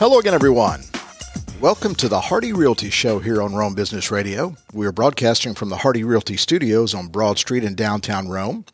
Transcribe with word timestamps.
Hello 0.00 0.18
again, 0.18 0.32
everyone. 0.32 0.80
Welcome 1.60 1.94
to 1.96 2.08
the 2.08 2.22
Hardy 2.22 2.54
Realty 2.54 2.88
Show 2.88 3.18
here 3.18 3.42
on 3.42 3.54
Rome 3.54 3.74
Business 3.74 4.10
Radio. 4.10 4.56
We 4.72 4.86
are 4.86 4.92
broadcasting 4.92 5.52
from 5.52 5.68
the 5.68 5.76
Hardy 5.76 6.04
Realty 6.04 6.38
Studios 6.38 6.94
on 6.94 7.08
Broad 7.08 7.38
Street 7.38 7.64
in 7.64 7.74
downtown 7.74 8.26
Rome. 8.26 8.64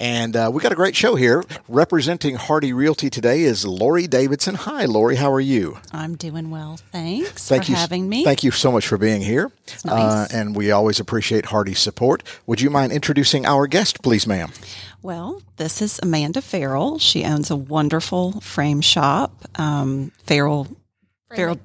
And 0.00 0.34
uh, 0.34 0.50
we 0.52 0.62
got 0.62 0.72
a 0.72 0.76
great 0.76 0.96
show 0.96 1.14
here. 1.14 1.44
Representing 1.68 2.36
Hardy 2.36 2.72
Realty 2.72 3.10
today 3.10 3.42
is 3.42 3.66
Lori 3.66 4.06
Davidson. 4.06 4.54
Hi, 4.54 4.86
Lori. 4.86 5.16
How 5.16 5.30
are 5.30 5.40
you? 5.40 5.76
I'm 5.92 6.16
doing 6.16 6.50
well. 6.50 6.78
Thanks 6.90 7.46
Thank 7.46 7.66
for 7.66 7.72
you, 7.72 7.76
having 7.76 8.08
me. 8.08 8.24
Thank 8.24 8.42
you 8.42 8.50
so 8.50 8.72
much 8.72 8.88
for 8.88 8.96
being 8.96 9.20
here. 9.20 9.52
nice. 9.84 9.84
Uh, 9.84 10.28
and 10.32 10.56
we 10.56 10.70
always 10.70 11.00
appreciate 11.00 11.44
Hardy's 11.46 11.80
support. 11.80 12.22
Would 12.46 12.62
you 12.62 12.70
mind 12.70 12.92
introducing 12.92 13.44
our 13.44 13.66
guest, 13.66 14.02
please, 14.02 14.26
ma'am? 14.26 14.50
Well, 15.02 15.42
this 15.58 15.82
is 15.82 16.00
Amanda 16.02 16.40
Farrell. 16.40 16.98
She 16.98 17.24
owns 17.24 17.50
a 17.50 17.56
wonderful 17.56 18.40
frame 18.40 18.80
shop, 18.80 19.32
um, 19.56 20.12
Farrell, 20.24 20.66
Farrell, 21.34 21.58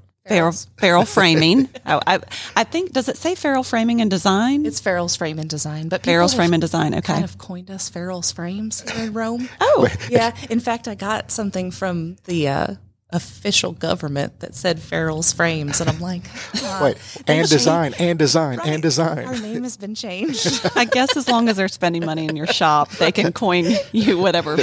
Farrell 0.78 1.06
Framing. 1.06 1.70
I, 1.86 2.02
I, 2.08 2.20
I 2.56 2.64
think 2.64 2.92
does 2.92 3.10
it 3.10 3.18
say 3.18 3.36
Farrell 3.36 3.64
Framing 3.64 4.02
and 4.02 4.10
Design? 4.10 4.66
It's 4.66 4.80
Farrell's 4.80 5.16
Frame 5.16 5.40
and 5.40 5.50
Design, 5.50 5.88
but 5.90 6.06
have 6.06 6.34
Frame 6.34 6.54
and 6.54 6.62
Design. 6.62 6.94
Okay. 6.96 7.14
kind 7.14 7.24
of 7.24 7.38
coined 7.38 7.70
us 7.70 7.90
Farrell's 7.90 8.32
Frames 8.32 8.82
in 8.98 9.14
Rome. 9.14 9.48
oh, 9.62 9.88
yeah. 10.10 10.36
In 10.50 10.60
fact, 10.60 10.88
I 10.88 10.96
got 10.96 11.32
something 11.32 11.72
from 11.72 12.18
the 12.26 12.48
uh, 12.48 12.76
official 13.12 13.72
government 13.72 14.40
that 14.40 14.56
said 14.56 14.80
Farrell's 14.80 15.32
Frames, 15.32 15.80
and 15.80 15.90
I'm 15.90 16.00
like, 16.02 16.24
uh, 16.64 16.80
Wait, 16.84 16.98
they 17.26 17.40
and 17.40 17.48
changed- 17.48 17.52
design, 17.52 17.94
and 18.00 18.18
design, 18.20 18.58
Right. 18.58 18.68
and 18.68 18.82
design. 18.82 19.26
Our 19.26 19.38
name 19.38 19.64
has 19.64 19.78
been 19.78 19.96
changed. 19.96 20.70
I 20.76 20.86
guess 20.86 21.16
as 21.16 21.28
long 21.30 21.48
as 21.48 21.56
they're 21.58 21.68
spending 21.68 22.04
money 22.06 22.26
in 22.26 22.36
your 22.36 22.48
shop, 22.48 22.90
they 22.94 23.12
can 23.12 23.32
coin 23.32 23.68
you 23.92 24.18
whatever 24.18 24.58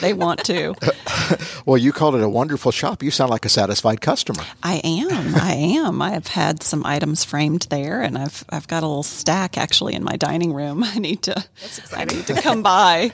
they 0.00 0.12
want 0.14 0.44
to. 0.44 0.74
Well, 1.66 1.76
you 1.78 1.92
called 1.92 2.14
it 2.14 2.22
a 2.22 2.28
wonderful 2.28 2.70
shop. 2.72 3.02
You 3.02 3.10
sound 3.10 3.30
like 3.30 3.44
a 3.44 3.48
satisfied 3.50 4.00
customer. 4.00 4.44
I 4.62 4.80
am. 4.84 5.34
I 5.34 5.52
am. 5.54 6.00
I 6.00 6.10
have 6.10 6.28
had 6.28 6.62
some 6.62 6.86
items 6.86 7.24
framed 7.24 7.66
there, 7.70 8.00
and 8.02 8.16
I've 8.16 8.44
I've 8.50 8.68
got 8.68 8.82
a 8.82 8.86
little 8.86 9.02
stack 9.02 9.58
actually 9.58 9.94
in 9.94 10.04
my 10.04 10.16
dining 10.16 10.52
room. 10.54 10.82
I 10.84 10.98
need 11.00 11.22
to. 11.24 11.44
I 11.94 12.04
need 12.04 12.26
to 12.28 12.40
come 12.40 12.62
by. 12.62 13.10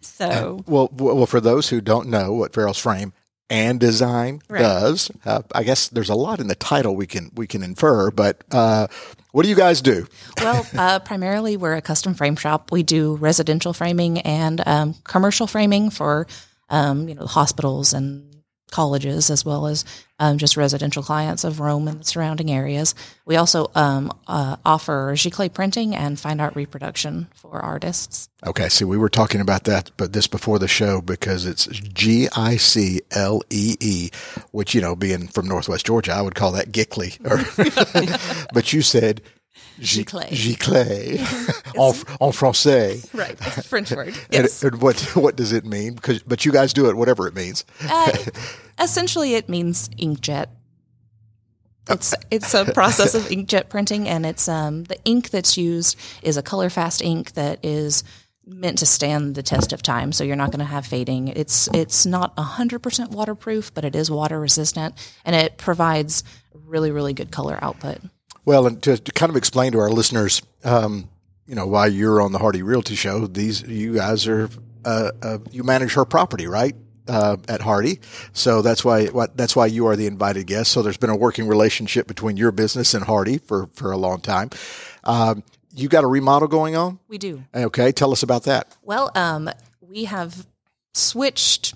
So 0.00 0.62
Well, 0.66 0.90
well, 0.92 1.26
for 1.26 1.40
those 1.40 1.68
who 1.68 1.80
don't 1.80 2.08
know 2.08 2.32
what 2.32 2.52
Farrell's 2.52 2.78
Frame 2.78 3.12
and 3.50 3.78
Design 3.78 4.42
Right. 4.48 4.60
does, 4.60 5.10
uh, 5.24 5.42
I 5.54 5.62
guess 5.62 5.88
there's 5.88 6.10
a 6.10 6.14
lot 6.14 6.40
in 6.40 6.48
the 6.48 6.54
title 6.54 6.96
we 6.96 7.06
can 7.06 7.30
we 7.34 7.46
can 7.46 7.62
infer. 7.62 8.10
But 8.10 8.42
uh, 8.50 8.88
what 9.32 9.42
do 9.44 9.48
you 9.48 9.54
guys 9.56 9.80
do? 9.80 10.06
well, 10.40 10.66
uh, 10.76 10.98
primarily 11.00 11.56
we're 11.56 11.74
a 11.76 11.82
custom 11.82 12.14
frame 12.14 12.36
shop. 12.36 12.72
We 12.72 12.82
do 12.82 13.16
residential 13.16 13.72
framing 13.72 14.20
and 14.20 14.66
um, 14.66 14.94
commercial 15.04 15.46
framing 15.46 15.90
for 15.90 16.26
um, 16.70 17.08
you 17.08 17.14
know 17.14 17.26
hospitals 17.26 17.92
and 17.92 18.35
colleges 18.70 19.30
as 19.30 19.44
well 19.44 19.66
as 19.66 19.84
um, 20.18 20.38
just 20.38 20.56
residential 20.56 21.02
clients 21.02 21.44
of 21.44 21.60
Rome 21.60 21.88
and 21.88 22.00
the 22.00 22.04
surrounding 22.04 22.50
areas. 22.50 22.94
We 23.24 23.36
also 23.36 23.70
um, 23.74 24.12
uh, 24.26 24.56
offer 24.64 25.12
giclée 25.14 25.52
printing 25.52 25.94
and 25.94 26.18
fine 26.18 26.40
art 26.40 26.56
reproduction 26.56 27.28
for 27.34 27.58
artists. 27.60 28.28
Okay, 28.46 28.68
see, 28.68 28.84
we 28.84 28.96
were 28.96 29.08
talking 29.08 29.40
about 29.40 29.64
that, 29.64 29.90
but 29.96 30.12
this 30.12 30.26
before 30.26 30.58
the 30.58 30.68
show 30.68 31.00
because 31.00 31.46
it's 31.46 31.66
G 31.66 32.28
I 32.34 32.56
C 32.56 33.00
L 33.10 33.42
E 33.50 33.76
E, 33.80 34.10
which 34.52 34.74
you 34.74 34.80
know, 34.80 34.96
being 34.96 35.28
from 35.28 35.48
Northwest 35.48 35.86
Georgia, 35.86 36.12
I 36.12 36.22
would 36.22 36.34
call 36.34 36.52
that 36.52 36.72
Gickley. 36.72 37.18
Or, 37.24 38.48
but 38.52 38.72
you 38.72 38.82
said 38.82 39.20
Giclée. 39.80 40.28
Giclée 40.30 41.18
en, 41.76 41.94
en 42.20 42.32
français. 42.32 43.04
Right, 43.14 43.38
French 43.64 43.90
word. 43.92 44.14
And, 44.32 44.48
and 44.62 44.82
what 44.82 45.00
what 45.14 45.36
does 45.36 45.52
it 45.52 45.64
mean? 45.64 45.94
Because 45.94 46.22
but 46.22 46.44
you 46.44 46.52
guys 46.52 46.72
do 46.72 46.88
it 46.88 46.96
whatever 46.96 47.26
it 47.26 47.34
means. 47.34 47.64
Uh, 47.88 48.12
essentially, 48.78 49.34
it 49.34 49.48
means 49.48 49.88
inkjet. 49.90 50.46
It's 51.88 52.14
it's 52.30 52.54
a 52.54 52.64
process 52.72 53.14
of 53.14 53.24
inkjet 53.24 53.68
printing, 53.68 54.08
and 54.08 54.26
it's 54.26 54.48
um, 54.48 54.84
the 54.84 54.98
ink 55.04 55.30
that's 55.30 55.56
used 55.56 55.96
is 56.22 56.36
a 56.36 56.42
color 56.42 56.68
fast 56.70 57.00
ink 57.02 57.32
that 57.32 57.64
is 57.64 58.02
meant 58.46 58.78
to 58.78 58.86
stand 58.86 59.34
the 59.34 59.42
test 59.42 59.72
of 59.72 59.82
time. 59.82 60.12
So 60.12 60.24
you're 60.24 60.36
not 60.36 60.50
going 60.50 60.60
to 60.60 60.64
have 60.64 60.86
fading. 60.86 61.28
It's 61.28 61.68
it's 61.74 62.06
not 62.06 62.36
hundred 62.38 62.82
percent 62.82 63.10
waterproof, 63.10 63.72
but 63.74 63.84
it 63.84 63.94
is 63.94 64.10
water 64.10 64.40
resistant, 64.40 64.94
and 65.24 65.36
it 65.36 65.58
provides 65.58 66.24
really 66.52 66.90
really 66.90 67.12
good 67.12 67.30
color 67.30 67.58
output. 67.62 67.98
Well, 68.46 68.66
and 68.66 68.82
to, 68.84 68.96
to 68.96 69.12
kind 69.12 69.28
of 69.28 69.36
explain 69.36 69.72
to 69.72 69.78
our 69.80 69.90
listeners, 69.90 70.40
um, 70.64 71.10
you 71.46 71.54
know, 71.54 71.66
why 71.66 71.88
you're 71.88 72.22
on 72.22 72.32
the 72.32 72.38
Hardy 72.38 72.62
Realty 72.62 72.94
Show, 72.94 73.26
these 73.26 73.60
you 73.62 73.94
guys 73.94 74.26
are 74.26 74.48
uh, 74.84 75.10
uh, 75.20 75.38
you 75.50 75.62
manage 75.64 75.92
her 75.94 76.04
property, 76.06 76.46
right? 76.46 76.74
Uh, 77.08 77.36
at 77.48 77.60
Hardy, 77.60 78.00
so 78.32 78.62
that's 78.62 78.84
why 78.84 79.06
what 79.06 79.36
that's 79.36 79.54
why 79.54 79.66
you 79.66 79.86
are 79.86 79.94
the 79.94 80.06
invited 80.08 80.44
guest. 80.48 80.72
So 80.72 80.82
there's 80.82 80.96
been 80.96 81.08
a 81.10 81.14
working 81.16 81.46
relationship 81.46 82.08
between 82.08 82.36
your 82.36 82.50
business 82.50 82.94
and 82.94 83.04
Hardy 83.04 83.38
for 83.38 83.68
for 83.74 83.92
a 83.92 83.96
long 83.96 84.20
time. 84.20 84.50
Um, 85.04 85.44
you 85.72 85.88
got 85.88 86.02
a 86.02 86.08
remodel 86.08 86.48
going 86.48 86.74
on, 86.74 86.98
We 87.06 87.18
do. 87.18 87.44
okay? 87.54 87.92
Tell 87.92 88.10
us 88.10 88.24
about 88.24 88.42
that. 88.44 88.76
Well, 88.82 89.12
um, 89.14 89.48
we 89.80 90.06
have 90.06 90.48
switched 90.94 91.74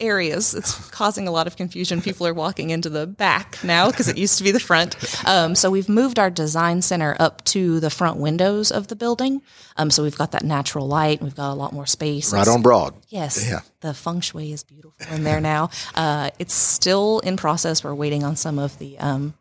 areas. 0.00 0.54
It's 0.54 0.88
causing 0.90 1.28
a 1.28 1.30
lot 1.30 1.46
of 1.46 1.56
confusion. 1.56 2.00
People 2.00 2.26
are 2.26 2.34
walking 2.34 2.70
into 2.70 2.88
the 2.88 3.06
back 3.06 3.58
now 3.62 3.90
because 3.90 4.08
it 4.08 4.18
used 4.18 4.38
to 4.38 4.44
be 4.44 4.50
the 4.50 4.60
front. 4.60 4.96
Um, 5.26 5.54
so 5.54 5.70
we've 5.70 5.88
moved 5.88 6.18
our 6.18 6.30
design 6.30 6.82
center 6.82 7.16
up 7.18 7.44
to 7.44 7.80
the 7.80 7.90
front 7.90 8.18
windows 8.18 8.70
of 8.70 8.88
the 8.88 8.96
building. 8.96 9.42
Um, 9.76 9.90
so 9.90 10.02
we've 10.02 10.16
got 10.16 10.32
that 10.32 10.44
natural 10.44 10.86
light. 10.86 11.22
We've 11.22 11.34
got 11.34 11.52
a 11.52 11.54
lot 11.54 11.72
more 11.72 11.86
space. 11.86 12.32
Right 12.32 12.48
on 12.48 12.62
Broad. 12.62 12.94
Yes. 13.08 13.48
Yeah. 13.48 13.60
The 13.80 13.94
feng 13.94 14.20
shui 14.20 14.52
is 14.52 14.64
beautiful 14.64 15.14
in 15.14 15.24
there 15.24 15.40
now. 15.40 15.70
Uh, 15.94 16.30
it's 16.38 16.54
still 16.54 17.20
in 17.20 17.36
process. 17.36 17.84
We're 17.84 17.94
waiting 17.94 18.24
on 18.24 18.36
some 18.36 18.58
of 18.58 18.78
the 18.78 18.98
um, 18.98 19.34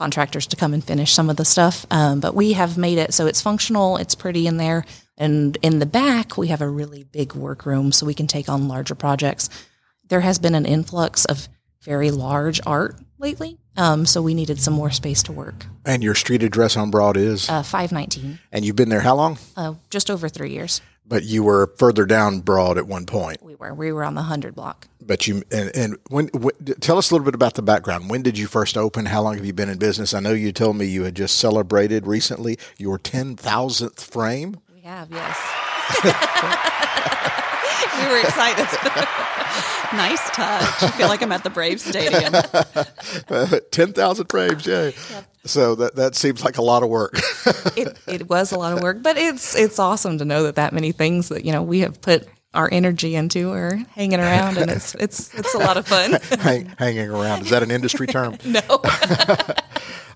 contractors 0.00 0.46
to 0.46 0.56
come 0.56 0.72
and 0.72 0.82
finish 0.82 1.12
some 1.12 1.28
of 1.28 1.36
the 1.36 1.44
stuff. 1.44 1.84
Um, 1.90 2.20
but 2.20 2.34
we 2.34 2.54
have 2.54 2.78
made 2.78 2.96
it 2.98 3.12
so 3.12 3.26
it's 3.26 3.42
functional, 3.42 3.98
it's 3.98 4.14
pretty 4.14 4.46
in 4.46 4.56
there. 4.56 4.86
And 5.18 5.58
in 5.60 5.78
the 5.78 5.86
back, 5.86 6.38
we 6.38 6.48
have 6.48 6.62
a 6.62 6.68
really 6.68 7.04
big 7.04 7.34
workroom 7.34 7.92
so 7.92 8.06
we 8.06 8.14
can 8.14 8.26
take 8.26 8.48
on 8.48 8.66
larger 8.68 8.94
projects. 8.94 9.50
There 10.10 10.20
has 10.20 10.38
been 10.38 10.54
an 10.56 10.66
influx 10.66 11.24
of 11.24 11.48
very 11.82 12.10
large 12.10 12.60
art 12.66 12.96
lately. 13.18 13.56
Um, 13.76 14.04
so 14.04 14.20
we 14.20 14.34
needed 14.34 14.60
some 14.60 14.74
more 14.74 14.90
space 14.90 15.22
to 15.22 15.32
work. 15.32 15.64
And 15.86 16.02
your 16.02 16.16
street 16.16 16.42
address 16.42 16.76
on 16.76 16.90
Broad 16.90 17.16
is, 17.16 17.48
Uh, 17.48 17.62
519, 17.62 18.40
and 18.52 18.64
you've 18.64 18.74
been 18.76 18.88
there 18.88 19.00
how 19.00 19.14
long? 19.14 19.38
uh, 19.56 19.74
just 19.88 20.10
over 20.10 20.28
three 20.28 20.50
years. 20.50 20.80
But 21.06 21.22
you 21.24 21.42
were 21.44 21.72
further 21.78 22.06
down 22.06 22.40
Broad 22.40 22.76
at 22.76 22.86
one 22.88 23.06
point. 23.06 23.42
We 23.42 23.54
were, 23.54 23.72
we 23.72 23.92
were 23.92 24.02
on 24.04 24.14
the 24.14 24.20
100 24.22 24.54
block. 24.54 24.88
But 25.00 25.26
you 25.28 25.42
and, 25.52 25.70
and 25.74 25.96
when, 26.08 26.26
when 26.34 26.54
tell 26.80 26.98
us 26.98 27.10
a 27.10 27.14
little 27.14 27.24
bit 27.24 27.34
about 27.34 27.54
the 27.54 27.62
background. 27.62 28.10
When 28.10 28.22
did 28.22 28.36
you 28.38 28.46
first 28.48 28.76
open? 28.76 29.06
How 29.06 29.22
long 29.22 29.36
have 29.36 29.44
you 29.46 29.52
been 29.52 29.68
in 29.68 29.78
business? 29.78 30.12
I 30.14 30.20
know 30.20 30.32
you 30.32 30.52
told 30.52 30.76
me 30.76 30.84
you 30.86 31.04
had 31.04 31.14
just 31.16 31.38
celebrated 31.38 32.06
recently 32.06 32.58
your 32.78 32.98
ten 32.98 33.36
thousandth 33.36 34.02
frame. 34.04 34.56
We 34.74 34.80
have, 34.82 35.08
yes. 35.10 35.36
we 37.98 38.08
were 38.08 38.20
excited. 38.20 38.66
nice 39.96 40.30
touch. 40.30 40.82
I 40.82 40.90
feel 40.96 41.08
like 41.08 41.22
I'm 41.22 41.32
at 41.32 41.44
the 41.44 41.50
Brave 41.50 41.80
Stadium. 41.80 42.32
ten 43.70 43.92
thousand 43.92 44.26
frames, 44.26 44.66
yay! 44.66 44.94
So 45.44 45.74
that 45.76 45.96
that 45.96 46.14
seems 46.14 46.44
like 46.44 46.58
a 46.58 46.62
lot 46.62 46.82
of 46.82 46.88
work. 46.88 47.14
it, 47.76 47.98
it 48.06 48.28
was 48.28 48.52
a 48.52 48.58
lot 48.58 48.72
of 48.72 48.82
work, 48.82 49.02
but 49.02 49.16
it's 49.16 49.54
it's 49.54 49.78
awesome 49.78 50.18
to 50.18 50.24
know 50.24 50.44
that 50.44 50.56
that 50.56 50.72
many 50.72 50.92
things 50.92 51.28
that 51.28 51.44
you 51.44 51.52
know 51.52 51.62
we 51.62 51.80
have 51.80 52.00
put 52.00 52.28
our 52.52 52.68
energy 52.72 53.14
into 53.14 53.52
are 53.52 53.76
hanging 53.94 54.20
around, 54.20 54.58
and 54.58 54.70
it's 54.70 54.94
it's 54.96 55.32
it's 55.34 55.54
a 55.54 55.58
lot 55.58 55.76
of 55.76 55.86
fun. 55.86 56.12
Hang, 56.40 56.66
hanging 56.78 57.08
around 57.08 57.42
is 57.42 57.50
that 57.50 57.62
an 57.62 57.70
industry 57.70 58.06
term? 58.06 58.36
no, 58.44 58.60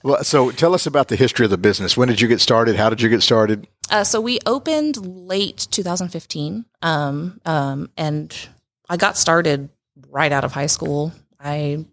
Well, 0.05 0.23
so 0.23 0.51
tell 0.51 0.75
us 0.75 0.87
about 0.87 1.09
the 1.09 1.17
history 1.17 1.47
of 1.47 1.51
the 1.51 1.57
business. 1.57 1.97
When 1.97 2.09
did 2.09 2.21
you 2.21 2.29
get 2.29 2.41
started? 2.43 2.77
How 2.77 2.91
did 2.91 3.01
you 3.01 3.09
get 3.09 3.23
started? 3.23 3.67
uh, 3.91 4.05
so 4.05 4.21
we 4.21 4.39
opened 4.45 4.99
late 5.05 5.67
2015, 5.71 6.67
um, 6.83 7.41
um, 7.47 7.91
and 7.97 8.37
I 8.89 8.99
got 8.99 9.17
started 9.17 9.71
right 10.11 10.31
out 10.31 10.45
of 10.45 10.53
high 10.53 10.67
school. 10.67 11.13
I 11.41 11.87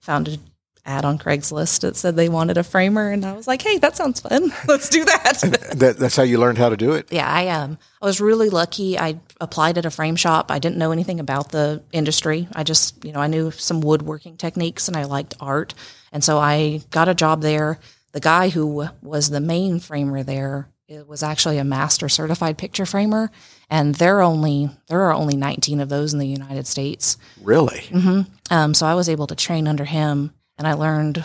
found 0.00 0.28
an 0.28 0.40
ad 0.84 1.04
on 1.04 1.18
Craigslist 1.18 1.80
that 1.80 1.96
said 1.96 2.16
they 2.16 2.28
wanted 2.28 2.58
a 2.58 2.64
framer, 2.64 3.10
and 3.10 3.24
I 3.24 3.32
was 3.32 3.46
like, 3.46 3.62
"Hey, 3.62 3.78
that 3.78 3.96
sounds 3.96 4.20
fun. 4.20 4.52
Let's 4.68 4.88
do 4.88 5.04
that." 5.04 5.40
That, 5.80 5.98
that's 5.98 6.16
how 6.16 6.24
you 6.24 6.38
learned 6.38 6.58
how 6.58 6.68
to 6.68 6.76
do 6.76 6.92
it. 6.92 7.10
yeah, 7.12 7.30
I 7.30 7.48
um 7.48 7.78
I 8.02 8.06
was 8.06 8.20
really 8.20 8.50
lucky. 8.50 8.98
I 8.98 9.20
applied 9.40 9.78
at 9.78 9.86
a 9.86 9.90
frame 9.90 10.16
shop. 10.16 10.50
I 10.50 10.58
didn't 10.58 10.78
know 10.78 10.90
anything 10.90 11.20
about 11.20 11.50
the 11.50 11.82
industry. 11.92 12.48
I 12.54 12.64
just, 12.64 13.04
you 13.04 13.12
know, 13.12 13.20
I 13.20 13.28
knew 13.28 13.50
some 13.50 13.80
woodworking 13.80 14.36
techniques 14.36 14.88
and 14.88 14.96
I 14.96 15.04
liked 15.04 15.34
art. 15.40 15.74
And 16.12 16.24
so 16.24 16.38
I 16.38 16.80
got 16.90 17.08
a 17.08 17.14
job 17.14 17.40
there. 17.40 17.78
The 18.12 18.20
guy 18.20 18.48
who 18.48 18.88
was 19.00 19.30
the 19.30 19.40
main 19.40 19.78
framer 19.78 20.22
there 20.22 20.68
it 20.90 21.06
was 21.06 21.22
actually 21.22 21.58
a 21.58 21.64
master 21.64 22.08
certified 22.08 22.58
picture 22.58 22.84
framer 22.84 23.30
and 23.70 23.94
there 23.94 24.20
only 24.20 24.68
there 24.88 25.02
are 25.02 25.14
only 25.14 25.36
19 25.36 25.80
of 25.80 25.88
those 25.88 26.12
in 26.12 26.18
the 26.18 26.26
United 26.26 26.66
States. 26.66 27.16
Really? 27.40 27.82
Hmm. 27.92 28.22
Um, 28.50 28.74
so 28.74 28.86
I 28.86 28.94
was 28.96 29.08
able 29.08 29.28
to 29.28 29.36
train 29.36 29.68
under 29.68 29.84
him, 29.84 30.34
and 30.60 30.68
I 30.68 30.74
learned 30.74 31.24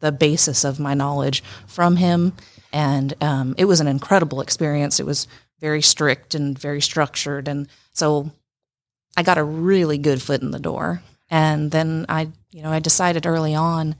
the 0.00 0.10
basis 0.10 0.64
of 0.64 0.80
my 0.80 0.92
knowledge 0.92 1.40
from 1.68 1.94
him. 1.94 2.32
And 2.72 3.14
um, 3.22 3.54
it 3.56 3.66
was 3.66 3.80
an 3.80 3.86
incredible 3.86 4.40
experience. 4.40 4.98
It 4.98 5.06
was 5.06 5.28
very 5.60 5.80
strict 5.80 6.34
and 6.34 6.58
very 6.58 6.80
structured, 6.80 7.46
and 7.46 7.68
so 7.92 8.32
I 9.16 9.22
got 9.22 9.38
a 9.38 9.44
really 9.44 9.98
good 9.98 10.20
foot 10.20 10.42
in 10.42 10.50
the 10.50 10.58
door. 10.58 11.00
And 11.30 11.70
then 11.70 12.06
I, 12.08 12.28
you 12.50 12.62
know, 12.62 12.72
I 12.72 12.80
decided 12.80 13.24
early 13.24 13.54
on 13.54 13.94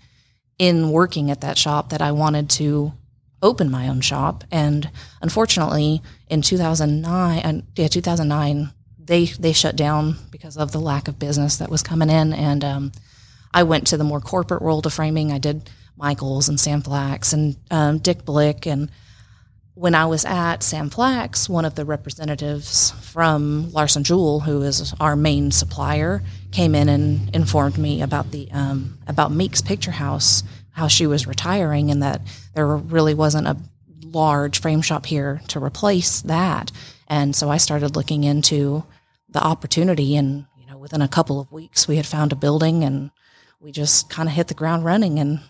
in 0.58 0.90
working 0.90 1.30
at 1.30 1.42
that 1.42 1.56
shop 1.58 1.90
that 1.90 2.02
I 2.02 2.10
wanted 2.10 2.50
to 2.50 2.92
open 3.42 3.70
my 3.70 3.88
own 3.88 4.00
shop. 4.00 4.42
And 4.50 4.90
unfortunately, 5.22 6.02
in 6.28 6.42
2009, 6.42 7.66
yeah, 7.76 7.88
2009, 7.88 8.72
they 8.98 9.26
they 9.26 9.52
shut 9.52 9.76
down 9.76 10.16
because 10.30 10.56
of 10.56 10.72
the 10.72 10.80
lack 10.80 11.06
of 11.06 11.20
business 11.20 11.58
that 11.58 11.70
was 11.70 11.84
coming 11.84 12.10
in. 12.10 12.32
And 12.32 12.64
um, 12.64 12.92
I 13.52 13.62
went 13.64 13.88
to 13.88 13.96
the 13.96 14.04
more 14.04 14.20
corporate 14.20 14.62
world 14.62 14.86
of 14.86 14.92
framing. 14.92 15.32
I 15.32 15.38
did 15.38 15.70
Michaels 15.96 16.48
and 16.48 16.58
Sam 16.58 16.82
Flax 16.82 17.32
and 17.32 17.56
um, 17.70 17.98
Dick 17.98 18.24
Blick. 18.24 18.66
And 18.66 18.90
when 19.74 19.94
I 19.94 20.06
was 20.06 20.24
at 20.24 20.62
Sam 20.62 20.90
Flax, 20.90 21.48
one 21.48 21.64
of 21.64 21.74
the 21.74 21.84
representatives 21.84 22.90
from 23.02 23.70
Larson-Juhl, 23.72 24.42
who 24.42 24.62
is 24.62 24.94
our 25.00 25.16
main 25.16 25.50
supplier, 25.50 26.22
came 26.52 26.74
in 26.74 26.88
and 26.88 27.34
informed 27.34 27.78
me 27.78 28.02
about 28.02 28.30
the 28.30 28.50
um, 28.52 28.98
about 29.06 29.32
Meek's 29.32 29.62
Picture 29.62 29.90
House, 29.90 30.42
how 30.70 30.88
she 30.88 31.06
was 31.06 31.26
retiring, 31.26 31.90
and 31.90 32.02
that 32.02 32.20
there 32.54 32.66
really 32.66 33.14
wasn't 33.14 33.46
a 33.46 33.56
large 34.02 34.60
frame 34.60 34.82
shop 34.82 35.06
here 35.06 35.40
to 35.48 35.62
replace 35.62 36.20
that. 36.22 36.72
And 37.06 37.34
so 37.34 37.48
I 37.48 37.58
started 37.58 37.96
looking 37.96 38.24
into 38.24 38.84
the 39.28 39.42
opportunity, 39.42 40.16
and 40.16 40.46
you 40.58 40.66
know, 40.66 40.78
within 40.78 41.02
a 41.02 41.08
couple 41.08 41.40
of 41.40 41.52
weeks, 41.52 41.86
we 41.86 41.96
had 41.96 42.06
found 42.06 42.32
a 42.32 42.36
building, 42.36 42.84
and 42.84 43.10
we 43.60 43.72
just 43.72 44.08
kind 44.08 44.28
of 44.28 44.34
hit 44.34 44.48
the 44.48 44.54
ground 44.54 44.84
running, 44.84 45.18
and 45.18 45.40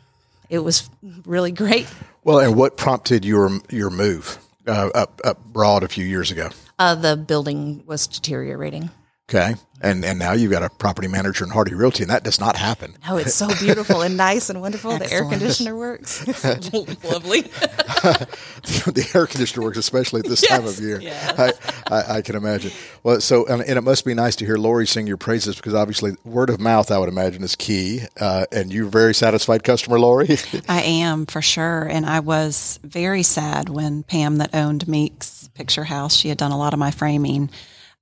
it 0.49 0.59
was 0.59 0.91
really 1.25 1.53
great. 1.53 1.87
Well, 2.25 2.41
and 2.41 2.57
what 2.57 2.77
prompted 2.77 3.25
your 3.25 3.61
your 3.71 3.91
move 3.91 4.39
uh, 4.67 4.91
up 4.95 5.21
up 5.25 5.45
broad 5.45 5.83
a 5.83 5.89
few 5.89 6.05
years 6.05 6.31
ago? 6.31 6.51
Uh, 6.79 6.95
the 6.95 7.17
building 7.17 7.83
was 7.87 8.07
deteriorating. 8.07 8.91
Okay, 9.31 9.55
and 9.81 10.05
and 10.05 10.19
now 10.19 10.33
you've 10.33 10.51
got 10.51 10.65
a 10.65 10.69
property 10.69 11.07
manager 11.07 11.45
in 11.45 11.51
Hardy 11.51 11.73
Realty, 11.73 12.03
and 12.03 12.11
that 12.11 12.25
does 12.25 12.41
not 12.41 12.57
happen. 12.57 12.97
Oh, 13.09 13.17
it's 13.17 13.33
so 13.33 13.47
beautiful 13.61 14.03
and 14.03 14.17
nice 14.17 14.51
and 14.51 14.61
wonderful. 14.61 14.99
the 14.99 15.09
air 15.09 15.25
conditioner 15.25 15.77
works. 15.77 16.27
lovely. 17.05 17.43
the 18.63 19.09
air 19.15 19.29
conditioner 19.29 19.63
works, 19.63 19.79
especially 19.79 20.19
at 20.19 20.27
this 20.27 20.43
yes. 20.43 20.51
time 20.51 20.67
of 20.67 20.81
year. 20.81 21.01
Yeah. 21.01 21.35
I, 21.39 21.95
I, 21.95 22.17
I, 22.17 22.23
can 22.23 22.35
imagine. 22.35 22.73
Well, 23.05 23.21
so 23.21 23.47
and, 23.47 23.63
and, 23.63 23.79
it 23.79 23.83
must 23.83 24.05
be 24.05 24.15
nice 24.15 24.35
to 24.37 24.45
hear 24.45 24.57
Lori 24.57 24.85
sing 24.85 25.07
your 25.07 25.17
praises 25.17 25.55
because 25.55 25.75
obviously 25.75 26.17
word 26.25 26.51
of 26.51 26.59
mouth, 26.59 26.91
I 26.91 26.99
would 26.99 27.09
imagine, 27.09 27.45
is 27.45 27.55
key. 27.55 28.01
Uh, 28.19 28.47
and 28.51 28.73
you're 28.73 28.89
a 28.89 28.91
very 28.91 29.15
satisfied 29.15 29.63
customer, 29.63 30.01
Lori. 30.01 30.39
I 30.69 30.83
am 30.83 31.25
for 31.27 31.41
sure, 31.41 31.85
and 31.85 32.05
I 32.05 32.19
was 32.19 32.81
very 32.83 33.23
sad 33.23 33.69
when 33.69 34.03
Pam, 34.03 34.39
that 34.39 34.53
owned 34.57 34.89
Meek's 34.89 35.49
Picture 35.55 35.85
House, 35.85 36.17
she 36.17 36.31
had 36.31 36.39
done 36.39 36.51
a 36.51 36.59
lot 36.59 36.73
of 36.73 36.81
my 36.81 36.91
framing. 36.91 37.49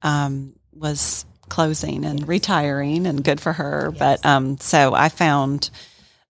Um, 0.00 0.54
was 0.78 1.25
closing 1.48 2.04
and 2.04 2.26
retiring, 2.28 3.06
and 3.06 3.25
good 3.25 3.40
for 3.40 3.52
her. 3.52 3.90
Yes. 3.92 3.98
But 3.98 4.26
um, 4.26 4.58
so 4.58 4.94
I 4.94 5.08
found 5.08 5.70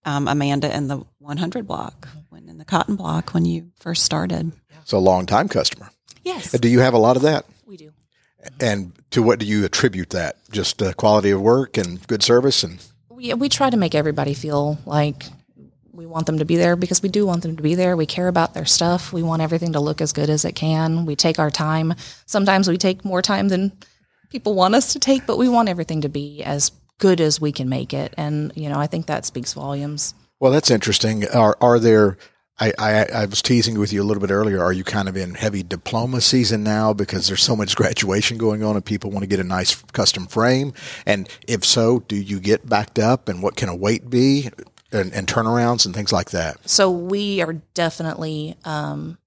um, 0.04 0.28
Amanda 0.28 0.74
in 0.74 0.88
the 0.88 1.04
100 1.18 1.66
block, 1.66 2.08
when 2.30 2.48
in 2.48 2.58
the 2.58 2.64
cotton 2.64 2.96
block 2.96 3.34
when 3.34 3.44
you 3.44 3.70
first 3.80 4.04
started. 4.04 4.52
So 4.84 4.98
a 4.98 5.00
long 5.00 5.26
time 5.26 5.48
customer. 5.48 5.90
Yes. 6.24 6.52
do 6.52 6.68
you 6.68 6.80
have 6.80 6.94
a 6.94 6.98
lot 6.98 7.16
of 7.16 7.22
that? 7.22 7.46
We 7.66 7.76
do. 7.76 7.92
And 8.60 8.92
to 9.10 9.22
what 9.22 9.38
do 9.38 9.46
you 9.46 9.64
attribute 9.64 10.10
that? 10.10 10.36
Just 10.50 10.82
uh, 10.82 10.92
quality 10.94 11.30
of 11.30 11.40
work 11.40 11.76
and 11.76 12.04
good 12.06 12.22
service 12.22 12.62
and. 12.62 12.84
We 13.10 13.34
we 13.34 13.48
try 13.48 13.68
to 13.68 13.76
make 13.76 13.96
everybody 13.96 14.32
feel 14.32 14.78
like 14.86 15.24
we 15.98 16.06
want 16.06 16.26
them 16.26 16.38
to 16.38 16.44
be 16.44 16.54
there 16.54 16.76
because 16.76 17.02
we 17.02 17.08
do 17.08 17.26
want 17.26 17.42
them 17.42 17.56
to 17.56 17.62
be 17.62 17.74
there. 17.74 17.96
We 17.96 18.06
care 18.06 18.28
about 18.28 18.54
their 18.54 18.64
stuff. 18.64 19.12
We 19.12 19.24
want 19.24 19.42
everything 19.42 19.72
to 19.72 19.80
look 19.80 20.00
as 20.00 20.12
good 20.12 20.30
as 20.30 20.44
it 20.44 20.52
can. 20.52 21.04
We 21.04 21.16
take 21.16 21.40
our 21.40 21.50
time. 21.50 21.94
Sometimes 22.26 22.68
we 22.68 22.78
take 22.78 23.04
more 23.04 23.20
time 23.20 23.48
than 23.48 23.72
people 24.30 24.54
want 24.54 24.74
us 24.74 24.92
to 24.92 24.98
take, 24.98 25.26
but 25.26 25.38
we 25.38 25.48
want 25.48 25.68
everything 25.68 26.00
to 26.02 26.08
be 26.08 26.42
as 26.44 26.70
good 26.98 27.20
as 27.20 27.40
we 27.40 27.52
can 27.52 27.68
make 27.68 27.94
it. 27.94 28.12
And, 28.16 28.52
you 28.54 28.68
know, 28.68 28.78
I 28.78 28.86
think 28.86 29.06
that 29.06 29.24
speaks 29.24 29.52
volumes. 29.52 30.14
Well, 30.40 30.52
that's 30.52 30.70
interesting. 30.70 31.26
Are, 31.28 31.56
are 31.60 31.78
there, 31.78 32.18
I, 32.58 32.72
I, 32.78 33.04
I, 33.04 33.24
was 33.26 33.40
teasing 33.40 33.78
with 33.78 33.92
you 33.92 34.02
a 34.02 34.04
little 34.04 34.20
bit 34.20 34.30
earlier. 34.30 34.62
Are 34.62 34.72
you 34.72 34.84
kind 34.84 35.08
of 35.08 35.16
in 35.16 35.34
heavy 35.34 35.62
diploma 35.62 36.20
season 36.20 36.64
now 36.64 36.92
because 36.92 37.28
there's 37.28 37.42
so 37.42 37.56
much 37.56 37.76
graduation 37.76 38.38
going 38.38 38.62
on 38.62 38.76
and 38.76 38.84
people 38.84 39.10
want 39.10 39.22
to 39.22 39.28
get 39.28 39.40
a 39.40 39.44
nice 39.44 39.80
custom 39.92 40.26
frame? 40.26 40.72
And 41.06 41.28
if 41.46 41.64
so, 41.64 42.00
do 42.00 42.16
you 42.16 42.40
get 42.40 42.68
backed 42.68 42.98
up 42.98 43.28
and 43.28 43.42
what 43.42 43.56
can 43.56 43.68
a 43.68 43.76
wait 43.76 44.10
be 44.10 44.50
and, 44.92 45.12
and 45.12 45.26
turnarounds 45.26 45.86
and 45.86 45.94
things 45.94 46.12
like 46.12 46.30
that? 46.30 46.68
So 46.68 46.90
we 46.90 47.40
are 47.42 47.54
definitely, 47.74 48.56
um, 48.64 49.18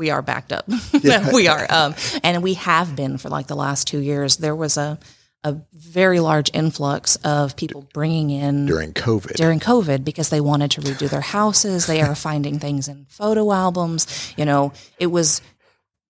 we 0.00 0.08
are 0.10 0.22
backed 0.22 0.50
up. 0.50 0.64
Yeah. 1.02 1.32
we 1.32 1.46
are. 1.46 1.66
Um, 1.70 1.94
and 2.24 2.42
we 2.42 2.54
have 2.54 2.96
been 2.96 3.18
for 3.18 3.28
like 3.28 3.46
the 3.46 3.54
last 3.54 3.86
two 3.86 4.00
years. 4.00 4.38
There 4.38 4.56
was 4.56 4.76
a, 4.76 4.98
a 5.44 5.56
very 5.72 6.20
large 6.20 6.50
influx 6.54 7.16
of 7.16 7.54
people 7.54 7.86
bringing 7.92 8.30
in 8.30 8.66
during 8.66 8.92
COVID. 8.94 9.34
During 9.34 9.60
COVID, 9.60 10.02
because 10.04 10.30
they 10.30 10.40
wanted 10.40 10.72
to 10.72 10.80
redo 10.80 11.08
their 11.08 11.20
houses. 11.20 11.86
They 11.86 12.00
are 12.00 12.14
finding 12.28 12.58
things 12.58 12.88
in 12.88 13.06
photo 13.08 13.52
albums. 13.52 14.34
You 14.36 14.46
know, 14.46 14.72
it 14.98 15.06
was 15.06 15.42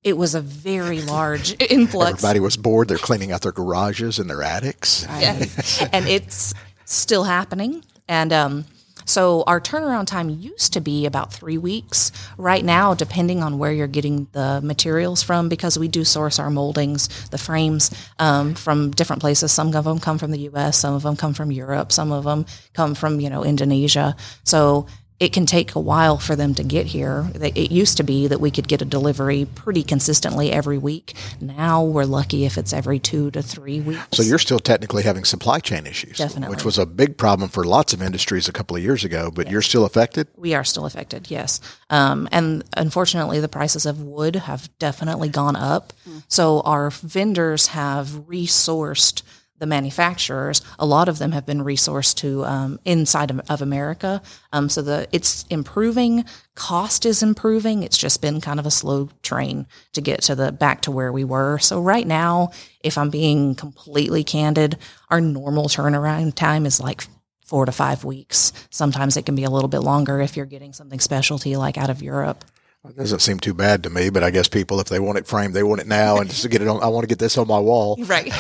it 0.03 0.17
was 0.17 0.35
a 0.35 0.41
very 0.41 1.03
large 1.03 1.55
influx. 1.61 2.23
Everybody 2.25 2.41
was 2.41 2.57
bored. 2.57 2.89
They're 2.89 2.97
cleaning 2.99 3.33
out 3.33 3.43
their 3.43 3.53
garages 3.53 4.19
and 4.19 4.31
their 4.31 4.43
attics. 4.43 5.05
Yes. 5.21 5.83
and 5.93 6.07
it's 6.09 6.55
still 6.85 7.25
happening. 7.25 7.85
And 8.09 8.33
um, 8.33 8.65
so 9.05 9.44
our 9.47 9.61
turnaround 9.61 10.06
time 10.06 10.29
used 10.29 10.73
to 10.75 10.81
be 10.81 11.06
about 11.06 11.32
three 11.32 11.58
weeks. 11.58 12.12
Right 12.37 12.64
now, 12.64 12.94
depending 12.94 13.43
on 13.43 13.58
where 13.58 13.73
you're 13.73 13.87
getting 13.87 14.29
the 14.32 14.61
materials 14.62 15.23
from, 15.23 15.49
because 15.49 15.79
we 15.79 15.88
do 15.88 16.05
source 16.05 16.38
our 16.38 16.50
moldings, 16.50 17.08
the 17.29 17.38
frames 17.38 17.91
um, 18.19 18.55
from 18.55 18.91
different 18.91 19.20
places. 19.20 19.52
Some 19.52 19.75
of 19.75 19.85
them 19.85 19.99
come 19.99 20.19
from 20.19 20.31
the 20.31 20.41
U.S., 20.41 20.79
some 20.79 20.94
of 20.94 21.02
them 21.02 21.17
come 21.17 21.35
from 21.35 21.50
Europe, 21.50 21.93
some 21.93 22.12
of 22.12 22.25
them 22.25 22.47
come 22.75 22.94
from 22.94 23.20
you 23.20 23.31
know 23.31 23.44
Indonesia. 23.44 24.17
So 24.44 24.87
it 25.20 25.34
can 25.34 25.44
take 25.44 25.75
a 25.75 25.81
while 25.81 26.17
for 26.17 26.34
them 26.34 26.55
to 26.55 26.64
get 26.64 26.87
here. 26.87 27.31
It 27.34 27.70
used 27.70 27.99
to 27.99 28.02
be 28.02 28.26
that 28.28 28.40
we 28.40 28.50
could 28.50 28.67
get 28.67 28.81
a 28.81 28.87
delivery 28.87 29.46
pretty 29.55 29.82
consistently 29.82 30.50
every 30.50 30.78
week. 30.78 31.14
Now 31.43 31.84
we're 31.84 32.06
lucky 32.06 32.46
if 32.46 32.56
it's 32.56 32.72
every 32.72 32.99
two 32.99 33.31
to 33.32 33.43
three 33.43 33.82
weeks. 33.82 34.00
So 34.12 34.22
you're 34.22 34.38
still 34.38 34.58
technically 34.58 35.02
having 35.02 35.25
supply 35.25 35.61
chain 35.61 35.87
issues, 35.87 36.17
definitely, 36.17 36.55
which 36.56 36.64
was 36.64 36.78
a 36.78 36.87
big 36.87 37.19
problem 37.19 37.50
for 37.50 37.64
lots 37.64 37.93
of 37.93 38.00
industries 38.00 38.49
a 38.49 38.52
couple 38.52 38.76
of 38.76 38.82
years 38.82 39.05
ago. 39.05 39.31
But 39.31 39.46
yes. 39.46 39.52
you're 39.52 39.62
still 39.62 39.84
affected. 39.84 40.26
We 40.37 40.55
are 40.55 40.64
still 40.64 40.87
affected, 40.87 41.31
yes. 41.31 41.61
Um, 41.90 42.26
and 42.32 42.64
unfortunately, 42.75 43.40
the 43.40 43.49
prices 43.49 43.84
of 43.84 44.00
wood 44.00 44.37
have 44.37 44.70
definitely 44.78 45.28
gone 45.28 45.55
up. 45.55 45.93
Mm. 46.08 46.22
So 46.28 46.62
our 46.62 46.88
vendors 46.88 47.67
have 47.69 48.08
resourced 48.27 49.20
the 49.60 49.67
manufacturers, 49.67 50.62
a 50.79 50.86
lot 50.86 51.08
of 51.08 51.19
them 51.19 51.32
have 51.32 51.46
been 51.46 51.60
resourced 51.60 52.17
to 52.17 52.44
um, 52.44 52.81
inside 52.84 53.31
of, 53.31 53.40
of 53.48 53.62
America. 53.62 54.20
Um, 54.52 54.69
so 54.69 54.82
the 54.82 55.06
it's 55.12 55.44
improving. 55.50 56.24
Cost 56.56 57.06
is 57.06 57.22
improving. 57.22 57.82
It's 57.84 57.98
just 57.98 58.20
been 58.20 58.40
kind 58.40 58.58
of 58.58 58.67
a 58.67 58.70
slow 58.70 59.10
train 59.22 59.67
to 59.93 60.00
get 60.00 60.22
to 60.22 60.34
the 60.34 60.50
back 60.50 60.81
to 60.82 60.90
where 60.90 61.12
we 61.12 61.24
were. 61.24 61.58
So 61.58 61.81
right 61.81 62.06
now, 62.06 62.50
if 62.82 62.98
I'm 62.98 63.10
being 63.10 63.55
completely 63.55 64.24
candid, 64.24 64.79
our 65.10 65.20
normal 65.20 65.69
turnaround 65.69 66.34
time 66.34 66.67
is 66.67 66.81
like 66.81 67.05
four 67.44 67.67
to 67.67 67.72
five 67.72 68.02
weeks. 68.02 68.52
Sometimes 68.70 69.17
it 69.17 69.26
can 69.26 69.34
be 69.34 69.44
a 69.44 69.50
little 69.50 69.69
bit 69.69 69.81
longer 69.81 70.20
if 70.20 70.36
you're 70.36 70.46
getting 70.46 70.72
something 70.72 71.00
specialty 71.00 71.56
like 71.56 71.76
out 71.76 71.90
of 71.90 72.02
Europe. 72.02 72.44
It 72.89 72.96
doesn't 72.96 73.20
seem 73.20 73.39
too 73.39 73.53
bad 73.53 73.82
to 73.82 73.91
me, 73.91 74.08
but 74.08 74.25
I 74.25 74.31
guess 74.31 74.49
people, 74.49 74.81
if 74.81 74.89
they 74.89 74.99
want 74.99 75.19
it 75.19 75.27
framed, 75.27 75.53
they 75.53 75.63
want 75.63 75.82
it 75.82 75.87
now, 75.87 76.17
and 76.17 76.31
just 76.31 76.43
to 76.43 76.49
get 76.49 76.63
it 76.63 76.69
on, 76.69 76.82
I 76.82 76.89
want 76.89 77.05
to 77.05 77.08
get 77.08 77.19
this 77.19 77.37
on 77.37 77.46
my 77.46 77.58
wall. 77.58 77.99
Right. 78.10 78.32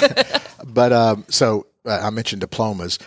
but 0.66 0.92
um, 0.92 1.24
so 1.28 1.66
uh, 1.84 2.00
I 2.02 2.10
mentioned 2.10 2.40
diplomas. 2.40 2.98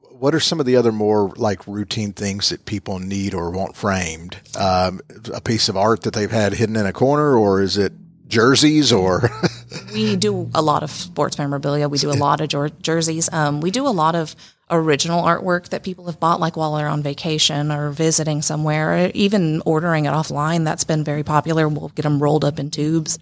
What 0.00 0.34
are 0.34 0.40
some 0.40 0.60
of 0.60 0.66
the 0.66 0.76
other 0.76 0.92
more 0.92 1.32
like 1.36 1.66
routine 1.66 2.12
things 2.12 2.48
that 2.50 2.66
people 2.66 2.98
need 2.98 3.32
or 3.32 3.50
want 3.50 3.76
framed? 3.76 4.38
Um, 4.58 5.00
a 5.32 5.40
piece 5.40 5.68
of 5.68 5.76
art 5.76 6.02
that 6.02 6.14
they've 6.14 6.30
had 6.30 6.54
hidden 6.54 6.76
in 6.76 6.86
a 6.86 6.92
corner, 6.92 7.36
or 7.36 7.62
is 7.62 7.78
it 7.78 7.92
jerseys 8.26 8.92
or 8.92 9.30
we 9.92 10.16
do 10.16 10.50
a 10.54 10.62
lot 10.62 10.82
of 10.82 10.90
sports 10.90 11.38
memorabilia 11.38 11.88
we 11.88 11.98
do 11.98 12.10
a 12.10 12.12
lot 12.14 12.40
of 12.40 12.80
jerseys 12.80 13.30
um, 13.32 13.60
we 13.60 13.70
do 13.70 13.86
a 13.86 13.90
lot 13.92 14.16
of 14.16 14.34
original 14.70 15.22
artwork 15.22 15.68
that 15.68 15.82
people 15.82 16.06
have 16.06 16.18
bought 16.18 16.40
like 16.40 16.56
while 16.56 16.74
they're 16.76 16.88
on 16.88 17.02
vacation 17.02 17.70
or 17.70 17.90
visiting 17.90 18.42
somewhere 18.42 19.06
or 19.06 19.10
even 19.14 19.62
ordering 19.66 20.06
it 20.06 20.10
offline 20.10 20.64
that's 20.64 20.84
been 20.84 21.04
very 21.04 21.22
popular. 21.22 21.68
We'll 21.68 21.90
get 21.90 22.02
them 22.02 22.22
rolled 22.22 22.44
up 22.44 22.58
in 22.58 22.70
tubes. 22.70 23.18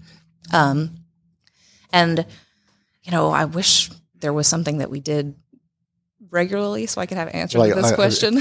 Um, 0.53 1.03
and 1.93 2.25
you 3.03 3.13
know 3.13 3.31
i 3.31 3.45
wish 3.45 3.91
there 4.21 4.33
was 4.33 4.47
something 4.47 4.79
that 4.79 4.91
we 4.91 5.01
did 5.01 5.35
regularly 6.31 6.87
so 6.87 7.01
i 7.01 7.07
could 7.07 7.19
have 7.19 7.29
an 7.29 7.35
answer 7.35 7.59
like, 7.59 7.75
to 7.75 7.81
this 7.81 7.93
question. 7.93 8.37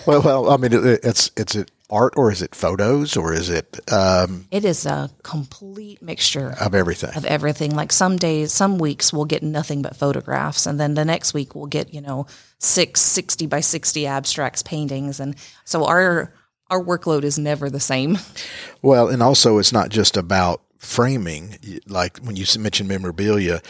well, 0.06 0.22
well 0.22 0.50
i 0.50 0.56
mean 0.56 0.72
it, 0.72 1.00
it's 1.04 1.30
it's 1.36 1.54
a 1.54 1.66
art 1.88 2.14
or 2.16 2.32
is 2.32 2.42
it 2.42 2.54
photos 2.54 3.16
or 3.16 3.32
is 3.32 3.48
it 3.48 3.78
um, 3.92 4.46
it 4.50 4.64
is 4.64 4.86
a 4.86 5.10
complete 5.22 6.02
mixture 6.02 6.54
of 6.60 6.74
everything 6.74 7.14
of 7.14 7.24
everything 7.24 7.74
like 7.74 7.92
some 7.92 8.16
days 8.16 8.52
some 8.52 8.78
weeks 8.78 9.12
we'll 9.12 9.24
get 9.24 9.42
nothing 9.42 9.82
but 9.82 9.94
photographs 9.94 10.66
and 10.66 10.80
then 10.80 10.94
the 10.94 11.04
next 11.04 11.32
week 11.32 11.54
we'll 11.54 11.66
get 11.66 11.94
you 11.94 12.00
know 12.00 12.26
six 12.58 13.00
60 13.00 13.46
by 13.46 13.60
60 13.60 14.06
abstracts 14.06 14.62
paintings 14.62 15.20
and 15.20 15.36
so 15.64 15.84
our 15.84 16.32
our 16.70 16.82
workload 16.82 17.22
is 17.22 17.38
never 17.38 17.70
the 17.70 17.80
same 17.80 18.18
well 18.82 19.08
and 19.08 19.22
also 19.22 19.58
it's 19.58 19.72
not 19.72 19.88
just 19.88 20.16
about 20.16 20.62
framing 20.78 21.56
like 21.86 22.18
when 22.18 22.36
you 22.36 22.44
mentioned 22.58 22.88
memorabilia 22.88 23.62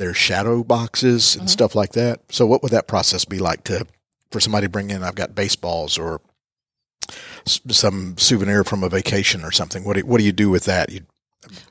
there's 0.00 0.16
shadow 0.16 0.64
boxes 0.64 1.36
and 1.36 1.48
stuff 1.48 1.74
like 1.74 1.92
that. 1.92 2.20
So 2.30 2.46
what 2.46 2.62
would 2.62 2.72
that 2.72 2.88
process 2.88 3.26
be 3.26 3.38
like 3.38 3.64
to 3.64 3.86
for 4.30 4.40
somebody 4.40 4.66
to 4.66 4.70
bring 4.70 4.90
in? 4.90 5.02
I've 5.02 5.14
got 5.14 5.34
baseballs 5.34 5.98
or 5.98 6.22
some 7.44 8.16
souvenir 8.18 8.64
from 8.64 8.82
a 8.82 8.88
vacation 8.88 9.44
or 9.44 9.50
something. 9.50 9.84
What 9.84 9.96
do, 9.96 10.06
what 10.06 10.18
do 10.18 10.24
you 10.24 10.32
do 10.32 10.50
with 10.50 10.64
that? 10.64 10.90
You, 10.90 11.00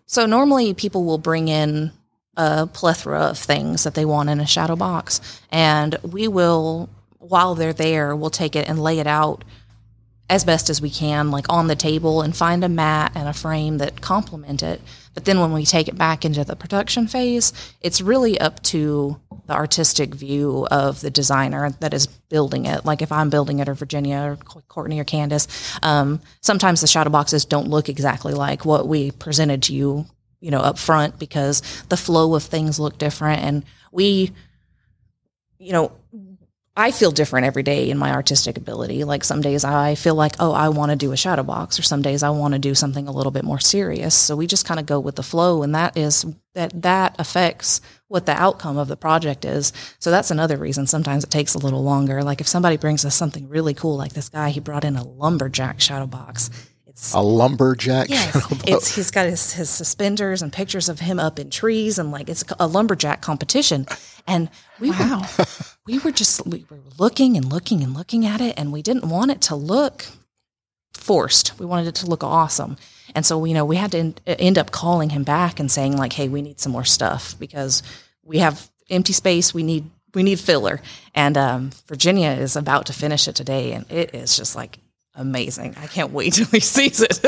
So 0.05 0.25
normally 0.25 0.73
people 0.73 1.05
will 1.05 1.17
bring 1.17 1.47
in 1.47 1.91
a 2.37 2.67
plethora 2.67 3.21
of 3.21 3.37
things 3.37 3.83
that 3.83 3.95
they 3.95 4.05
want 4.05 4.29
in 4.29 4.39
a 4.39 4.45
shadow 4.45 4.75
box, 4.75 5.41
and 5.51 5.97
we 6.03 6.27
will, 6.27 6.89
while 7.17 7.55
they're 7.55 7.73
there, 7.73 8.15
we'll 8.15 8.29
take 8.29 8.55
it 8.55 8.69
and 8.69 8.81
lay 8.81 8.99
it 8.99 9.07
out 9.07 9.43
as 10.29 10.45
best 10.45 10.69
as 10.69 10.81
we 10.81 10.89
can, 10.89 11.31
like 11.31 11.45
on 11.49 11.67
the 11.67 11.75
table, 11.75 12.21
and 12.21 12.35
find 12.35 12.63
a 12.63 12.69
mat 12.69 13.11
and 13.15 13.27
a 13.27 13.33
frame 13.33 13.79
that 13.79 13.99
complement 14.01 14.61
it. 14.63 14.81
But 15.13 15.25
then 15.25 15.39
when 15.39 15.51
we 15.51 15.65
take 15.65 15.87
it 15.87 15.97
back 15.97 16.23
into 16.23 16.43
the 16.43 16.55
production 16.55 17.07
phase, 17.07 17.51
it's 17.81 17.99
really 17.99 18.39
up 18.39 18.61
to 18.63 19.19
the 19.47 19.53
artistic 19.53 20.13
view 20.13 20.67
of 20.69 21.01
the 21.01 21.09
designer 21.09 21.71
that 21.79 21.93
is 21.93 22.07
building 22.07 22.65
it. 22.65 22.85
Like 22.85 23.01
if 23.01 23.11
I'm 23.11 23.29
building 23.29 23.59
it, 23.59 23.67
or 23.67 23.73
Virginia, 23.73 24.19
or 24.19 24.61
Courtney, 24.67 24.99
or 24.99 25.03
Candace, 25.03 25.47
um, 25.81 26.21
sometimes 26.41 26.81
the 26.81 26.87
shadow 26.87 27.09
boxes 27.09 27.45
don't 27.45 27.67
look 27.67 27.89
exactly 27.89 28.33
like 28.33 28.63
what 28.65 28.87
we 28.87 29.11
presented 29.11 29.63
to 29.63 29.73
you, 29.73 30.05
you 30.39 30.51
know, 30.51 30.59
up 30.59 30.77
front 30.77 31.17
because 31.17 31.61
the 31.89 31.97
flow 31.97 32.35
of 32.35 32.43
things 32.43 32.79
look 32.79 32.97
different, 32.97 33.41
and 33.41 33.65
we, 33.91 34.31
you 35.57 35.73
know, 35.73 35.91
I 36.79 36.91
feel 36.91 37.11
different 37.11 37.45
every 37.45 37.61
day 37.61 37.89
in 37.89 37.97
my 37.97 38.13
artistic 38.13 38.57
ability. 38.57 39.03
Like 39.03 39.25
some 39.25 39.41
days 39.41 39.65
I 39.65 39.95
feel 39.95 40.15
like, 40.15 40.37
oh, 40.39 40.53
I 40.53 40.69
want 40.69 40.91
to 40.91 40.95
do 40.95 41.11
a 41.11 41.17
shadow 41.17 41.43
box, 41.43 41.77
or 41.77 41.81
some 41.81 42.01
days 42.01 42.23
I 42.23 42.29
want 42.29 42.53
to 42.53 42.59
do 42.59 42.73
something 42.73 43.05
a 43.05 43.11
little 43.11 43.33
bit 43.33 43.43
more 43.43 43.59
serious. 43.59 44.15
So 44.15 44.37
we 44.37 44.47
just 44.47 44.65
kind 44.65 44.79
of 44.79 44.85
go 44.85 44.97
with 44.97 45.17
the 45.17 45.21
flow, 45.21 45.61
and 45.61 45.75
that 45.75 45.97
is 45.97 46.25
that 46.55 46.81
that 46.81 47.17
affects 47.19 47.81
what 48.07 48.25
the 48.25 48.31
outcome 48.31 48.77
of 48.77 48.87
the 48.87 48.95
project 48.95 49.43
is. 49.43 49.73
So 49.99 50.09
that's 50.09 50.31
another 50.31 50.55
reason 50.55 50.87
sometimes 50.87 51.25
it 51.25 51.29
takes 51.29 51.53
a 51.53 51.59
little 51.59 51.83
longer. 51.83 52.23
Like 52.23 52.39
if 52.39 52.47
somebody 52.47 52.77
brings 52.77 53.03
us 53.03 53.13
something 53.13 53.49
really 53.49 53.73
cool, 53.73 53.97
like 53.97 54.13
this 54.13 54.29
guy, 54.29 54.49
he 54.49 54.61
brought 54.61 54.85
in 54.85 54.95
a 54.95 55.05
lumberjack 55.05 55.81
shadow 55.81 56.07
box. 56.07 56.49
It's 56.99 57.13
a 57.13 57.21
lumberjack. 57.21 58.09
Yes, 58.09 58.35
it's 58.67 58.93
he's 58.95 59.09
got 59.09 59.25
his, 59.25 59.53
his 59.53 59.69
suspenders 59.69 60.41
and 60.41 60.51
pictures 60.51 60.89
of 60.89 60.99
him 60.99 61.17
up 61.17 61.39
in 61.39 61.49
trees 61.49 61.97
and 61.97 62.11
like 62.11 62.27
it's 62.27 62.43
a 62.59 62.67
lumberjack 62.67 63.21
competition. 63.21 63.87
And 64.27 64.49
we 64.79 64.91
Wow. 64.91 65.25
were 65.37 65.45
we 65.87 65.99
were 65.99 66.11
just 66.11 66.45
we 66.45 66.65
were 66.69 66.81
looking 66.97 67.37
and 67.37 67.45
looking 67.51 67.83
and 67.83 67.93
looking 67.93 68.25
at 68.25 68.41
it, 68.41 68.53
and 68.57 68.73
we 68.73 68.81
didn't 68.81 69.07
want 69.07 69.31
it 69.31 69.39
to 69.43 69.55
look 69.55 70.07
forced. 70.93 71.57
We 71.57 71.65
wanted 71.65 71.87
it 71.87 71.95
to 71.95 72.05
look 72.07 72.23
awesome. 72.23 72.75
And 73.15 73.25
so, 73.25 73.43
you 73.45 73.53
know, 73.53 73.65
we 73.65 73.77
had 73.77 73.91
to 73.93 73.97
end, 73.97 74.21
end 74.27 74.57
up 74.57 74.71
calling 74.71 75.09
him 75.11 75.23
back 75.23 75.59
and 75.59 75.71
saying 75.71 75.95
like, 75.97 76.13
"Hey, 76.13 76.27
we 76.27 76.41
need 76.41 76.59
some 76.59 76.71
more 76.73 76.83
stuff 76.85 77.35
because 77.39 77.81
we 78.23 78.39
have 78.39 78.69
empty 78.89 79.13
space. 79.13 79.53
We 79.53 79.63
need 79.63 79.89
we 80.13 80.21
need 80.21 80.39
filler." 80.39 80.81
And 81.15 81.37
um, 81.37 81.69
Virginia 81.87 82.31
is 82.31 82.55
about 82.57 82.85
to 82.87 82.93
finish 82.93 83.27
it 83.27 83.35
today, 83.35 83.71
and 83.71 83.89
it 83.89 84.13
is 84.13 84.35
just 84.35 84.55
like 84.55 84.79
amazing. 85.19 85.75
I 85.77 85.85
can't 85.87 86.11
wait 86.11 86.33
till 86.35 86.47
he 86.47 86.59
sees 86.59 87.01
it. 87.01 87.23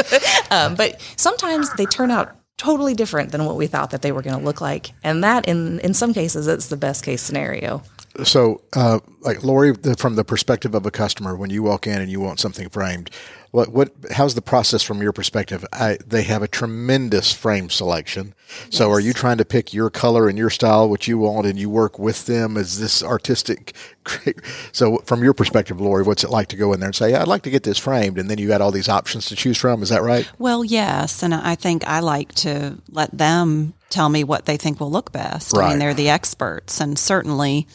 um, 0.51 0.75
but 0.75 0.99
sometimes 1.15 1.71
they 1.73 1.85
turn 1.85 2.09
out 2.09 2.35
totally 2.57 2.93
different 2.93 3.31
than 3.31 3.45
what 3.45 3.55
we 3.55 3.67
thought 3.67 3.91
that 3.91 4.01
they 4.01 4.11
were 4.11 4.21
going 4.21 4.37
to 4.37 4.43
look 4.43 4.61
like, 4.61 4.91
and 5.03 5.23
that 5.23 5.47
in 5.47 5.79
in 5.81 5.93
some 5.93 6.13
cases 6.13 6.47
it's 6.47 6.67
the 6.67 6.77
best 6.77 7.03
case 7.03 7.21
scenario. 7.21 7.83
So, 8.23 8.61
uh, 8.73 8.99
like 9.21 9.43
Lori, 9.43 9.71
the, 9.71 9.95
from 9.95 10.15
the 10.15 10.23
perspective 10.23 10.75
of 10.75 10.85
a 10.85 10.91
customer, 10.91 11.35
when 11.35 11.49
you 11.49 11.63
walk 11.63 11.87
in 11.87 12.01
and 12.01 12.11
you 12.11 12.19
want 12.19 12.39
something 12.39 12.67
framed, 12.69 13.09
what 13.51 13.69
what 13.69 13.93
how's 14.11 14.35
the 14.35 14.41
process 14.41 14.81
from 14.81 15.01
your 15.01 15.11
perspective? 15.11 15.65
I, 15.73 15.97
they 16.05 16.23
have 16.23 16.41
a 16.41 16.47
tremendous 16.47 17.33
frame 17.33 17.69
selection. 17.69 18.33
So, 18.69 18.89
are 18.91 18.99
you 18.99 19.13
trying 19.13 19.37
to 19.37 19.45
pick 19.45 19.73
your 19.73 19.89
color 19.89 20.27
and 20.29 20.37
your 20.37 20.49
style, 20.49 20.89
what 20.89 21.07
you 21.07 21.17
want, 21.17 21.45
and 21.45 21.59
you 21.59 21.69
work 21.69 21.99
with 21.99 22.25
them? 22.25 22.57
Is 22.57 22.79
this 22.79 23.03
artistic? 23.03 23.75
so, 24.71 24.97
from 24.99 25.23
your 25.23 25.33
perspective, 25.33 25.79
Lori, 25.79 26.03
what's 26.03 26.23
it 26.23 26.29
like 26.29 26.47
to 26.47 26.55
go 26.55 26.73
in 26.73 26.79
there 26.79 26.87
and 26.87 26.95
say, 26.95 27.13
"I'd 27.13 27.27
like 27.27 27.43
to 27.43 27.49
get 27.49 27.63
this 27.63 27.77
framed," 27.77 28.17
and 28.17 28.29
then 28.29 28.37
you 28.37 28.47
got 28.47 28.61
all 28.61 28.71
these 28.71 28.89
options 28.89 29.25
to 29.27 29.35
choose 29.35 29.57
from? 29.57 29.83
Is 29.83 29.89
that 29.89 30.01
right? 30.01 30.29
Well, 30.39 30.63
yes, 30.63 31.21
and 31.21 31.33
I 31.33 31.55
think 31.55 31.85
I 31.87 31.99
like 31.99 32.33
to 32.35 32.77
let 32.89 33.17
them 33.17 33.73
tell 33.89 34.09
me 34.09 34.23
what 34.23 34.45
they 34.45 34.57
think 34.57 34.79
will 34.79 34.91
look 34.91 35.11
best. 35.11 35.55
I 35.57 35.69
mean, 35.69 35.79
they're 35.79 35.93
the 35.93 36.09
experts, 36.09 36.79
and 36.79 36.97
certainly, 36.97 37.67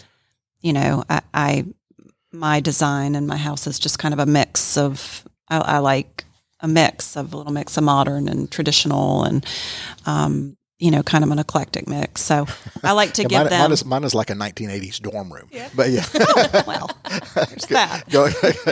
you 0.66 0.72
know, 0.72 1.04
I, 1.08 1.20
I 1.32 1.64
my 2.32 2.60
design 2.60 3.14
and 3.14 3.26
my 3.26 3.36
house 3.36 3.66
is 3.66 3.78
just 3.78 3.98
kind 3.98 4.12
of 4.14 4.20
a 4.20 4.26
mix 4.26 4.76
of. 4.76 5.24
I, 5.48 5.58
I 5.58 5.78
like 5.78 6.24
a 6.60 6.66
mix 6.66 7.16
of 7.16 7.32
a 7.32 7.36
little 7.36 7.52
mix 7.52 7.76
of 7.76 7.84
modern 7.84 8.26
and 8.28 8.50
traditional, 8.50 9.22
and 9.22 9.46
um, 10.06 10.56
you 10.78 10.90
know, 10.90 11.02
kind 11.04 11.22
of 11.22 11.30
an 11.30 11.38
eclectic 11.38 11.86
mix. 11.88 12.22
So 12.22 12.46
I 12.82 12.92
like 12.92 13.12
to 13.14 13.22
Yeah, 13.22 13.28
give 13.28 13.38
mine, 13.42 13.50
them. 13.50 13.60
mine 13.60 13.72
is 13.72 13.84
mine 13.84 14.04
is 14.04 14.14
like 14.14 14.30
a 14.30 14.34
1980s 14.34 15.00
dorm 15.00 15.32
room. 15.32 15.48
But 15.76 15.90
yeah, 15.90 16.04
well, 16.66 16.90
there's 17.34 17.66
that. 17.70 18.02
go 18.10 18.28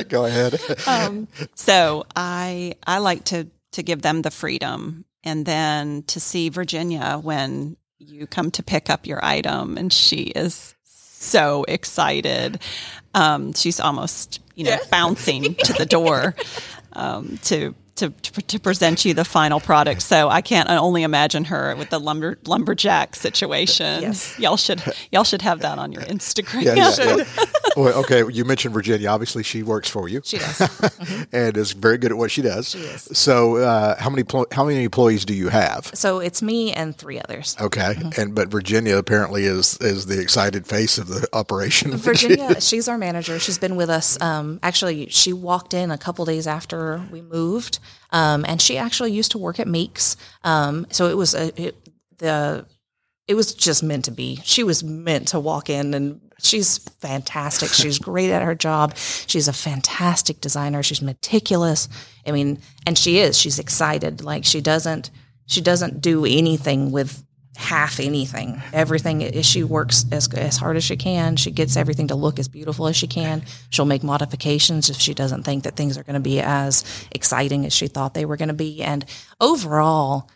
go 0.09 0.25
ahead. 0.25 0.59
um, 0.89 1.29
so 1.55 2.05
I 2.17 2.75
I 2.87 2.99
like 2.99 3.23
to 3.27 3.47
to 3.73 3.83
give 3.85 4.03
them 4.03 4.23
the 4.23 4.33
freedom, 4.33 5.05
and 5.23 5.47
then 5.47 6.03
to 6.09 6.19
see 6.19 6.49
Virginia 6.49 7.21
when 7.23 7.77
you 8.01 8.27
come 8.27 8.51
to 8.51 8.63
pick 8.65 8.91
up 8.91 9.07
your 9.07 9.25
item, 9.25 9.79
and 9.79 9.93
she 9.93 10.25
is 10.35 10.74
so 11.15 11.65
excited. 11.69 12.61
Um, 13.15 13.53
she's 13.53 13.81
almost 13.81 14.41
you 14.55 14.65
know 14.65 14.77
bouncing 14.91 15.55
to 15.55 15.73
the 15.73 15.87
door 15.87 16.35
um, 16.93 17.39
to. 17.45 17.75
To, 17.99 18.11
to, 18.11 18.43
to 18.43 18.59
present 18.59 19.05
you 19.05 19.15
the 19.15 19.25
final 19.25 19.61
product, 19.61 20.03
so 20.03 20.29
I 20.29 20.43
can't 20.43 20.69
only 20.69 21.05
imagine 21.05 21.45
her 21.45 21.77
with 21.77 21.91
the 21.91 22.01
lumber 22.01 22.41
lumberjack 22.45 23.15
situation. 23.15 24.03
Yes. 24.03 24.37
Y'all 24.37 24.57
should 24.57 24.83
y'all 25.13 25.23
should 25.23 25.43
have 25.43 25.61
that 25.61 25.79
on 25.79 25.93
your 25.93 26.03
Instagram. 26.03 26.65
Yeah, 26.65 26.75
yeah, 26.75 27.17
yeah. 27.19 27.25
Well, 27.77 27.93
okay, 28.01 28.23
you 28.31 28.45
mentioned 28.45 28.75
Virginia. 28.75 29.09
Obviously, 29.09 29.43
she 29.43 29.63
works 29.63 29.89
for 29.89 30.09
you. 30.09 30.21
She 30.25 30.39
does. 30.39 31.27
and 31.33 31.57
is 31.57 31.73
very 31.73 31.99
good 31.99 32.11
at 32.13 32.19
what 32.19 32.31
she 32.31 32.43
does. 32.43 32.71
She 32.71 32.79
is. 32.79 33.09
So, 33.13 33.57
uh, 33.57 34.01
how 34.01 34.11
many 34.11 34.23
pl- 34.25 34.47
how 34.53 34.65
many 34.65 34.85
employees 34.85 35.25
do 35.25 35.35
you 35.35 35.49
have? 35.49 35.91
So 35.95 36.19
it's 36.21 36.43
me 36.43 36.73
and 36.73 36.97
three 36.97 37.21
others. 37.21 37.57
Okay, 37.61 37.95
Mm-hmm. 37.95 38.21
and 38.21 38.35
but 38.35 38.49
Virginia 38.49 38.97
apparently 38.97 39.45
is 39.45 39.77
is 39.81 40.07
the 40.07 40.21
excited 40.21 40.67
face 40.67 40.99
of 40.99 41.09
the 41.09 41.27
operation. 41.33 41.93
Virginia, 41.97 42.61
she's 42.61 42.89
our 42.89 42.99
manager. 42.99 43.39
She's 43.39 43.59
been 43.59 43.77
with 43.77 43.91
us. 43.91 44.21
Um, 44.21 44.61
actually, 44.63 45.07
she 45.11 45.33
walked 45.33 45.75
in 45.75 45.91
a 45.91 45.99
couple 45.99 46.25
days 46.25 46.47
after 46.47 47.03
we 47.11 47.23
moved, 47.23 47.79
um, 48.11 48.45
and 48.47 48.61
she 48.61 48.79
actually 48.79 49.13
used 49.13 49.33
to 49.33 49.39
work 49.39 49.59
at 49.61 49.67
Meeks. 49.69 50.17
Um, 50.45 50.87
so 50.91 51.09
it 51.09 51.17
was 51.17 51.35
a, 51.35 51.61
it, 51.61 51.89
the 52.19 52.67
it 53.27 53.35
was 53.35 53.55
just 53.55 53.83
meant 53.83 54.05
to 54.05 54.11
be. 54.11 54.41
She 54.45 54.63
was 54.63 54.85
meant 54.85 55.29
to 55.29 55.41
walk 55.41 55.71
in, 55.71 55.95
and 55.95 56.21
she's 56.43 56.79
fantastic. 56.79 57.71
She's 57.71 57.99
great 57.99 58.31
at 58.31 58.43
her 58.43 58.55
job. 58.55 58.97
She's 58.97 59.49
a 59.49 59.53
fantastic 59.53 60.41
designer. 60.41 60.83
She's 60.83 61.03
meticulous. 61.03 61.89
I 62.27 62.33
mean, 62.33 62.59
and 62.87 62.97
she 62.97 63.19
is. 63.19 63.39
She's 63.39 63.59
excited. 63.59 64.23
Like 64.23 64.45
she 64.45 64.61
doesn't. 64.61 65.11
She 65.47 65.61
doesn't 65.61 66.01
do 66.01 66.25
anything 66.25 66.91
with 66.91 67.23
half 67.57 68.01
anything. 68.01 68.61
Everything 68.73 69.43
she 69.43 69.63
works 69.63 70.05
as 70.11 70.33
as 70.35 70.57
hard 70.57 70.77
as 70.77 70.85
she 70.85 70.97
can. 70.97 71.37
She 71.37 71.51
gets 71.51 71.77
everything 71.77 72.09
to 72.09 72.15
look 72.15 72.39
as 72.39 72.49
beautiful 72.49 72.89
as 72.89 72.97
she 72.97 73.07
can. 73.07 73.45
She'll 73.71 73.85
make 73.85 74.03
modifications 74.03 74.91
if 74.91 74.97
she 74.97 75.15
doesn't 75.15 75.45
think 75.45 75.65
that 75.65 75.77
things 75.77 75.97
are 75.97 76.03
going 76.03 76.15
to 76.15 76.21
be 76.21 76.41
as 76.41 76.85
exciting 77.13 77.65
as 77.65 77.73
she 77.73 77.87
thought 77.87 78.15
they 78.15 78.25
were 78.25 78.37
going 78.37 78.49
to 78.49 78.55
be. 78.55 78.83
And 78.83 79.05
overall, 79.41 80.29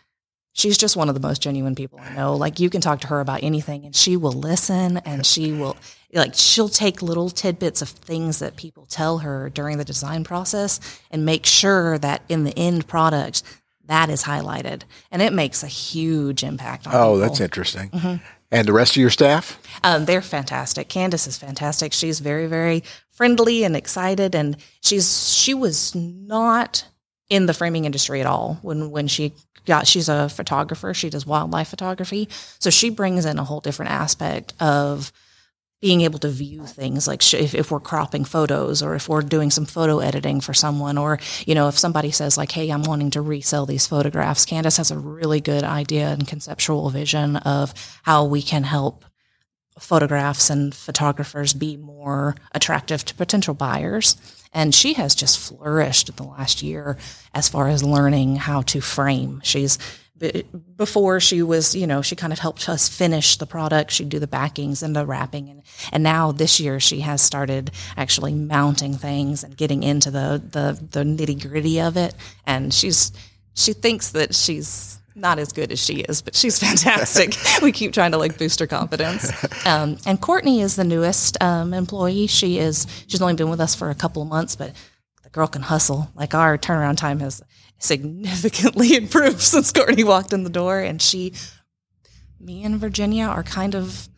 she's 0.53 0.77
just 0.77 0.95
one 0.95 1.09
of 1.09 1.15
the 1.15 1.21
most 1.21 1.41
genuine 1.41 1.75
people 1.75 1.99
I 2.01 2.13
know. 2.13 2.35
Like 2.35 2.59
you 2.59 2.69
can 2.69 2.81
talk 2.81 3.01
to 3.01 3.07
her 3.07 3.19
about 3.19 3.43
anything 3.43 3.85
and 3.85 3.95
she 3.95 4.17
will 4.17 4.33
listen 4.33 4.97
and 4.97 5.25
she 5.25 5.51
will 5.51 5.77
like 6.13 6.33
she'll 6.33 6.69
take 6.69 7.01
little 7.01 7.29
tidbits 7.29 7.81
of 7.81 7.89
things 7.89 8.39
that 8.39 8.55
people 8.55 8.85
tell 8.85 9.19
her 9.19 9.49
during 9.49 9.77
the 9.77 9.85
design 9.85 10.23
process 10.23 10.79
and 11.11 11.25
make 11.25 11.45
sure 11.45 11.97
that 11.99 12.23
in 12.29 12.43
the 12.43 12.57
end 12.57 12.87
product 12.87 13.43
that 13.85 14.09
is 14.09 14.23
highlighted 14.23 14.83
and 15.11 15.21
it 15.21 15.33
makes 15.33 15.63
a 15.63 15.67
huge 15.67 16.43
impact 16.43 16.87
on 16.87 16.93
oh, 16.95 16.97
people. 16.97 17.17
that's 17.17 17.39
interesting. 17.39 17.89
Mm-hmm. 17.89 18.23
And 18.51 18.67
the 18.67 18.73
rest 18.73 18.93
of 18.93 18.97
your 18.97 19.11
staff? 19.11 19.61
Um, 19.83 20.05
they're 20.05 20.23
fantastic. 20.23 20.89
Candace 20.89 21.27
is 21.27 21.37
fantastic. 21.37 21.93
She's 21.93 22.19
very, 22.19 22.47
very 22.47 22.83
friendly 23.11 23.63
and 23.63 23.75
excited, 23.75 24.33
and 24.33 24.57
she's 24.81 25.31
she 25.31 25.53
was 25.53 25.93
not 25.93 26.85
in 27.29 27.45
the 27.45 27.53
framing 27.53 27.85
industry 27.85 28.21
at 28.21 28.27
all 28.27 28.59
when 28.61 28.91
when 28.91 29.07
she 29.07 29.33
got. 29.65 29.87
She's 29.87 30.09
a 30.09 30.29
photographer. 30.29 30.93
She 30.93 31.09
does 31.09 31.25
wildlife 31.25 31.69
photography, 31.69 32.27
so 32.59 32.69
she 32.69 32.89
brings 32.89 33.25
in 33.25 33.39
a 33.39 33.43
whole 33.43 33.61
different 33.61 33.91
aspect 33.91 34.53
of 34.59 35.11
being 35.81 36.01
able 36.01 36.19
to 36.19 36.27
view 36.27 36.65
things 36.65 37.07
like 37.07 37.21
sh- 37.21 37.35
if, 37.35 37.55
if 37.55 37.71
we're 37.71 37.79
cropping 37.79 38.25
photos 38.25 38.83
or 38.83 38.95
if 38.95 39.07
we're 39.07 39.21
doing 39.21 39.49
some 39.49 39.65
photo 39.65 39.99
editing 39.99 40.41
for 40.41 40.53
someone 40.53 40.97
or 40.97 41.19
you 41.45 41.55
know 41.55 41.67
if 41.67 41.79
somebody 41.79 42.11
says 42.11 42.37
like 42.37 42.51
hey 42.51 42.69
i'm 42.69 42.83
wanting 42.83 43.09
to 43.09 43.21
resell 43.21 43.65
these 43.65 43.87
photographs 43.87 44.45
candace 44.45 44.77
has 44.77 44.91
a 44.91 44.97
really 44.97 45.39
good 45.39 45.63
idea 45.63 46.09
and 46.09 46.27
conceptual 46.27 46.89
vision 46.89 47.37
of 47.37 47.73
how 48.03 48.25
we 48.25 48.41
can 48.41 48.63
help 48.63 49.05
photographs 49.79 50.49
and 50.49 50.75
photographers 50.75 51.53
be 51.53 51.77
more 51.77 52.35
attractive 52.53 53.05
to 53.05 53.15
potential 53.15 53.53
buyers 53.53 54.17
and 54.51 54.73
she 54.73 54.93
has 54.93 55.15
just 55.15 55.39
flourished 55.39 56.09
in 56.09 56.15
the 56.15 56.23
last 56.23 56.61
year 56.61 56.97
as 57.33 57.47
far 57.47 57.69
as 57.69 57.83
learning 57.83 58.35
how 58.35 58.61
to 58.63 58.81
frame 58.81 59.41
she's 59.43 59.77
before 60.75 61.19
she 61.19 61.41
was, 61.41 61.75
you 61.75 61.87
know, 61.87 62.01
she 62.01 62.15
kind 62.15 62.33
of 62.33 62.39
helped 62.39 62.67
us 62.67 62.89
finish 62.89 63.37
the 63.37 63.45
product. 63.45 63.91
She'd 63.91 64.09
do 64.09 64.19
the 64.19 64.27
backings 64.27 64.83
and 64.83 64.95
the 64.95 65.05
wrapping, 65.05 65.49
and 65.49 65.61
and 65.91 66.03
now 66.03 66.31
this 66.31 66.59
year 66.59 66.79
she 66.79 67.01
has 67.01 67.21
started 67.21 67.71
actually 67.95 68.33
mounting 68.33 68.95
things 68.95 69.43
and 69.43 69.55
getting 69.55 69.83
into 69.83 70.11
the 70.11 70.41
the, 70.43 70.79
the 70.91 71.03
nitty 71.03 71.47
gritty 71.47 71.79
of 71.79 71.97
it. 71.97 72.13
And 72.45 72.73
she's 72.73 73.11
she 73.53 73.73
thinks 73.73 74.11
that 74.11 74.35
she's 74.35 74.98
not 75.19 75.39
as 75.39 75.51
good 75.53 75.71
as 75.71 75.83
she 75.83 76.01
is, 76.01 76.21
but 76.21 76.35
she's 76.35 76.59
fantastic. 76.65 77.35
we 77.61 77.71
keep 77.71 77.93
trying 77.93 78.11
to 78.11 78.17
like 78.17 78.37
boost 78.37 78.59
her 78.59 78.67
confidence. 78.67 79.31
Um, 79.65 79.97
and 80.05 80.19
Courtney 80.19 80.61
is 80.61 80.75
the 80.75 80.83
newest 80.83 81.41
um, 81.41 81.73
employee. 81.73 82.27
She 82.27 82.57
is 82.57 82.87
she's 83.07 83.21
only 83.21 83.35
been 83.35 83.49
with 83.49 83.61
us 83.61 83.75
for 83.75 83.89
a 83.89 83.95
couple 83.95 84.21
of 84.21 84.27
months, 84.27 84.55
but 84.55 84.73
the 85.23 85.29
girl 85.29 85.47
can 85.47 85.61
hustle. 85.61 86.09
Like 86.15 86.33
our 86.33 86.57
turnaround 86.57 86.97
time 86.97 87.19
has 87.19 87.41
significantly 87.77 88.95
improved 88.97 89.41
since 89.41 89.71
Courtney 89.71 90.03
walked 90.03 90.33
in 90.33 90.43
the 90.43 90.49
door, 90.49 90.79
and 90.79 91.01
she, 91.01 91.33
me 92.39 92.63
and 92.63 92.79
Virginia 92.79 93.25
are 93.25 93.43
kind 93.43 93.75
of 93.75 94.08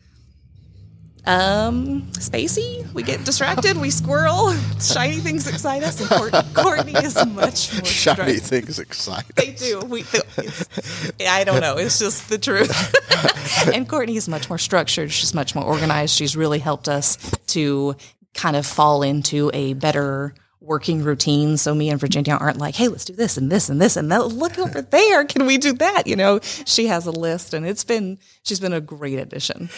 um 1.24 2.02
spacey 2.14 2.92
we 2.94 3.02
get 3.02 3.24
distracted 3.24 3.76
we 3.76 3.90
squirrel 3.90 4.52
shiny 4.80 5.18
things 5.18 5.46
excite 5.46 5.84
us 5.84 6.00
and 6.00 6.10
Courtney, 6.10 6.40
Courtney 6.52 6.92
is 6.94 7.14
much 7.26 7.72
more 7.72 7.84
Shiny 7.84 8.38
structured. 8.38 8.42
things 8.42 8.78
excite. 8.80 9.24
They 9.36 9.52
do. 9.52 9.80
We, 9.80 10.00
it's, 10.38 10.68
I 11.20 11.44
don't 11.44 11.60
know. 11.60 11.76
It's 11.76 11.98
just 12.00 12.28
the 12.28 12.38
truth. 12.38 12.72
and 13.74 13.88
Courtney 13.88 14.16
is 14.16 14.28
much 14.28 14.48
more 14.48 14.58
structured. 14.58 15.12
She's 15.12 15.32
much 15.32 15.54
more 15.54 15.64
organized. 15.64 16.14
She's 16.16 16.36
really 16.36 16.58
helped 16.58 16.88
us 16.88 17.16
to 17.48 17.94
kind 18.34 18.56
of 18.56 18.66
fall 18.66 19.02
into 19.02 19.50
a 19.54 19.74
better 19.74 20.34
working 20.62 21.02
routine. 21.02 21.56
So 21.56 21.74
me 21.74 21.90
and 21.90 22.00
Virginia 22.00 22.34
aren't 22.34 22.58
like, 22.58 22.74
hey, 22.74 22.88
let's 22.88 23.04
do 23.04 23.12
this 23.12 23.36
and 23.36 23.50
this 23.50 23.68
and 23.68 23.80
this 23.80 23.96
and 23.96 24.10
that. 24.10 24.26
Look 24.28 24.58
over 24.58 24.80
there. 24.90 25.24
Can 25.24 25.46
we 25.46 25.58
do 25.58 25.72
that? 25.74 26.06
You 26.06 26.16
know, 26.16 26.40
she 26.42 26.86
has 26.86 27.06
a 27.06 27.10
list 27.10 27.52
and 27.54 27.66
it's 27.66 27.84
been, 27.84 28.18
she's 28.42 28.60
been 28.60 28.72
a 28.72 28.80
great 28.80 29.18
addition. 29.18 29.70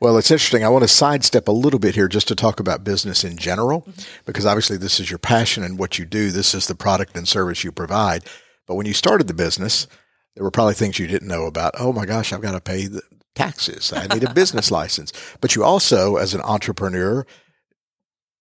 Well, 0.00 0.16
it's 0.16 0.30
interesting. 0.30 0.64
I 0.64 0.68
want 0.68 0.84
to 0.84 0.88
sidestep 0.88 1.48
a 1.48 1.52
little 1.52 1.80
bit 1.80 1.94
here 1.94 2.08
just 2.08 2.28
to 2.28 2.34
talk 2.34 2.60
about 2.60 2.84
business 2.84 3.24
in 3.24 3.36
general, 3.36 3.82
mm-hmm. 3.82 4.02
because 4.26 4.46
obviously 4.46 4.76
this 4.76 5.00
is 5.00 5.10
your 5.10 5.18
passion 5.18 5.64
and 5.64 5.78
what 5.78 5.98
you 5.98 6.04
do. 6.04 6.30
This 6.30 6.54
is 6.54 6.68
the 6.68 6.74
product 6.74 7.16
and 7.16 7.26
service 7.26 7.64
you 7.64 7.72
provide. 7.72 8.24
But 8.66 8.76
when 8.76 8.86
you 8.86 8.94
started 8.94 9.26
the 9.26 9.34
business, 9.34 9.88
there 10.34 10.44
were 10.44 10.52
probably 10.52 10.74
things 10.74 10.98
you 11.00 11.08
didn't 11.08 11.26
know 11.26 11.46
about. 11.46 11.74
Oh 11.78 11.92
my 11.92 12.06
gosh, 12.06 12.32
I've 12.32 12.42
got 12.42 12.52
to 12.52 12.60
pay 12.60 12.86
the 12.86 13.02
taxes. 13.34 13.92
I 13.92 14.06
need 14.06 14.24
a 14.24 14.32
business 14.32 14.70
license. 14.80 15.12
But 15.40 15.56
you 15.56 15.64
also, 15.64 16.16
as 16.16 16.34
an 16.34 16.42
entrepreneur, 16.42 17.26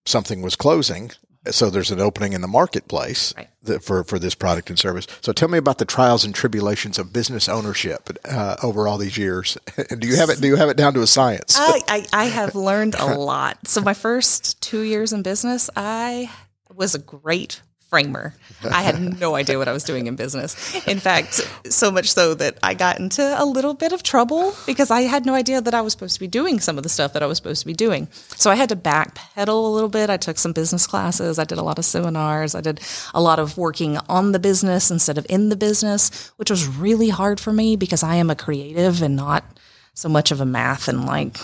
something 0.05 0.41
was 0.41 0.55
closing. 0.55 1.11
So 1.51 1.69
there's 1.69 1.91
an 1.91 1.99
opening 1.99 2.33
in 2.33 2.41
the 2.41 2.47
marketplace 2.47 3.33
Right. 3.37 3.83
for, 3.83 4.03
for 4.03 4.19
this 4.19 4.35
product 4.35 4.69
and 4.69 4.77
service. 4.79 5.07
So 5.21 5.33
tell 5.33 5.47
me 5.49 5.57
about 5.57 5.77
the 5.77 5.85
trials 5.85 6.23
and 6.23 6.33
tribulations 6.33 6.97
of 6.97 7.11
business 7.13 7.47
ownership 7.49 8.09
uh, 8.25 8.55
over 8.63 8.87
all 8.87 8.97
these 8.97 9.17
years. 9.17 9.57
do 9.99 10.07
you 10.07 10.15
have 10.15 10.29
it? 10.29 10.39
Do 10.41 10.47
you 10.47 10.55
have 10.55 10.69
it 10.69 10.77
down 10.77 10.93
to 10.93 11.01
a 11.01 11.07
science? 11.07 11.55
I, 11.57 11.81
I, 11.87 12.05
I 12.13 12.25
have 12.25 12.55
learned 12.55 12.95
a 12.95 13.05
lot. 13.17 13.67
So 13.67 13.81
my 13.81 13.93
first 13.93 14.61
two 14.61 14.81
years 14.81 15.13
in 15.13 15.21
business, 15.23 15.69
I 15.75 16.29
was 16.73 16.95
a 16.95 16.99
great 16.99 17.61
framer. 17.89 18.33
I 18.69 18.81
had 18.81 19.19
no 19.19 19.35
idea 19.35 19.57
what 19.57 19.67
I 19.67 19.71
was 19.71 19.83
doing 19.83 20.07
in 20.07 20.15
business. 20.15 20.75
In 20.87 20.99
fact, 20.99 21.35
so 21.69 21.89
much 21.89 22.11
so 22.11 22.33
that 22.33 22.57
I 22.61 22.73
got 22.73 22.99
into 22.99 23.23
a 23.41 23.45
little 23.45 23.73
bit 23.73 23.93
of 23.93 24.03
trouble 24.03 24.53
because 24.65 24.91
I 24.91 25.01
had 25.01 25.25
no 25.25 25.33
idea 25.33 25.61
that 25.61 25.73
I 25.73 25.81
was 25.81 25.93
supposed 25.93 26.15
to 26.15 26.19
be 26.19 26.27
doing 26.27 26.59
some 26.59 26.77
of 26.77 26.83
the 26.83 26.89
stuff 26.89 27.13
that 27.13 27.23
I 27.23 27.27
was 27.27 27.37
supposed 27.37 27.61
to 27.61 27.65
be 27.65 27.73
doing. 27.73 28.09
So 28.35 28.51
I 28.51 28.55
had 28.55 28.69
to 28.69 28.75
backpedal 28.75 29.47
a 29.47 29.73
little 29.73 29.89
bit. 29.89 30.09
I 30.09 30.17
took 30.17 30.37
some 30.37 30.51
business 30.51 30.85
classes. 30.85 31.39
I 31.39 31.45
did 31.45 31.57
a 31.57 31.63
lot 31.63 31.79
of 31.79 31.85
seminars. 31.85 32.55
I 32.55 32.61
did 32.61 32.81
a 33.13 33.21
lot 33.21 33.39
of 33.39 33.57
working 33.57 33.97
on 34.09 34.33
the 34.33 34.39
business 34.39 34.91
instead 34.91 35.17
of 35.17 35.25
in 35.29 35.49
the 35.49 35.55
business, 35.55 36.31
which 36.35 36.49
was 36.49 36.67
really 36.67 37.09
hard 37.09 37.39
for 37.39 37.53
me 37.53 37.77
because 37.77 38.03
I 38.03 38.15
am 38.15 38.29
a 38.29 38.35
creative 38.35 39.01
and 39.01 39.15
not 39.15 39.45
so 39.93 40.09
much 40.09 40.31
of 40.31 40.41
a 40.41 40.45
math 40.45 40.87
and 40.87 41.05
like 41.05 41.37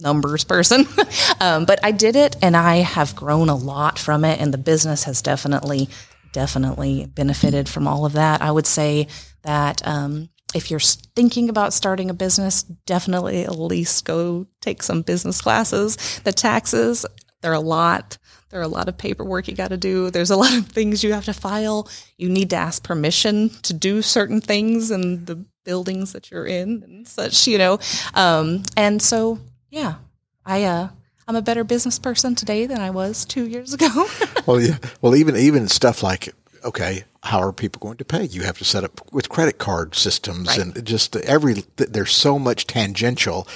numbers 0.00 0.44
person. 0.44 0.86
um, 1.40 1.64
but 1.64 1.78
I 1.82 1.92
did 1.92 2.16
it 2.16 2.36
and 2.42 2.56
I 2.56 2.76
have 2.76 3.16
grown 3.16 3.48
a 3.48 3.56
lot 3.56 3.98
from 3.98 4.24
it. 4.24 4.40
And 4.40 4.52
the 4.52 4.58
business 4.58 5.04
has 5.04 5.22
definitely, 5.22 5.88
definitely 6.32 7.06
benefited 7.06 7.68
from 7.68 7.86
all 7.86 8.04
of 8.04 8.14
that. 8.14 8.42
I 8.42 8.50
would 8.50 8.66
say 8.66 9.08
that 9.42 9.86
um, 9.86 10.28
if 10.54 10.70
you're 10.70 10.80
thinking 10.80 11.48
about 11.48 11.72
starting 11.72 12.10
a 12.10 12.14
business, 12.14 12.62
definitely 12.62 13.44
at 13.44 13.58
least 13.58 14.04
go 14.04 14.46
take 14.60 14.82
some 14.82 15.02
business 15.02 15.40
classes. 15.40 16.20
The 16.24 16.32
taxes, 16.32 17.04
they're 17.42 17.52
a 17.52 17.60
lot. 17.60 18.18
There 18.50 18.60
are 18.60 18.64
a 18.64 18.68
lot 18.68 18.88
of 18.88 18.96
paperwork 18.96 19.46
you 19.46 19.54
got 19.54 19.68
to 19.68 19.76
do. 19.76 20.10
There's 20.10 20.30
a 20.30 20.36
lot 20.36 20.56
of 20.56 20.68
things 20.68 21.04
you 21.04 21.12
have 21.12 21.26
to 21.26 21.34
file. 21.34 21.88
You 22.16 22.28
need 22.30 22.50
to 22.50 22.56
ask 22.56 22.82
permission 22.82 23.50
to 23.62 23.74
do 23.74 24.00
certain 24.00 24.40
things 24.40 24.90
in 24.90 25.26
the 25.26 25.44
buildings 25.64 26.14
that 26.14 26.30
you're 26.30 26.46
in 26.46 26.82
and 26.82 27.06
such, 27.06 27.46
you 27.46 27.58
know. 27.58 27.78
Um, 28.14 28.62
and 28.74 29.02
so, 29.02 29.38
yeah, 29.70 29.96
I 30.44 30.64
uh, 30.64 30.88
I'm 31.26 31.36
a 31.36 31.42
better 31.42 31.64
business 31.64 31.98
person 31.98 32.34
today 32.34 32.66
than 32.66 32.80
I 32.80 32.90
was 32.90 33.24
two 33.24 33.46
years 33.46 33.72
ago. 33.74 34.06
Well, 34.46 34.62
yeah. 34.62 34.78
Well, 35.02 35.14
even 35.14 35.36
even 35.36 35.68
stuff 35.68 36.02
like 36.02 36.34
okay, 36.64 37.04
how 37.22 37.38
are 37.40 37.52
people 37.52 37.80
going 37.80 37.98
to 37.98 38.04
pay? 38.04 38.24
You 38.24 38.44
have 38.44 38.56
to 38.58 38.64
set 38.64 38.82
up 38.82 39.00
with 39.12 39.28
credit 39.28 39.58
card 39.58 39.94
systems 39.94 40.48
Right. 40.48 40.58
and 40.58 40.86
just 40.86 41.14
every. 41.16 41.54
th- 41.76 41.90
There's 41.90 42.12
so 42.12 42.38
much 42.38 42.66
tangential 42.66 43.46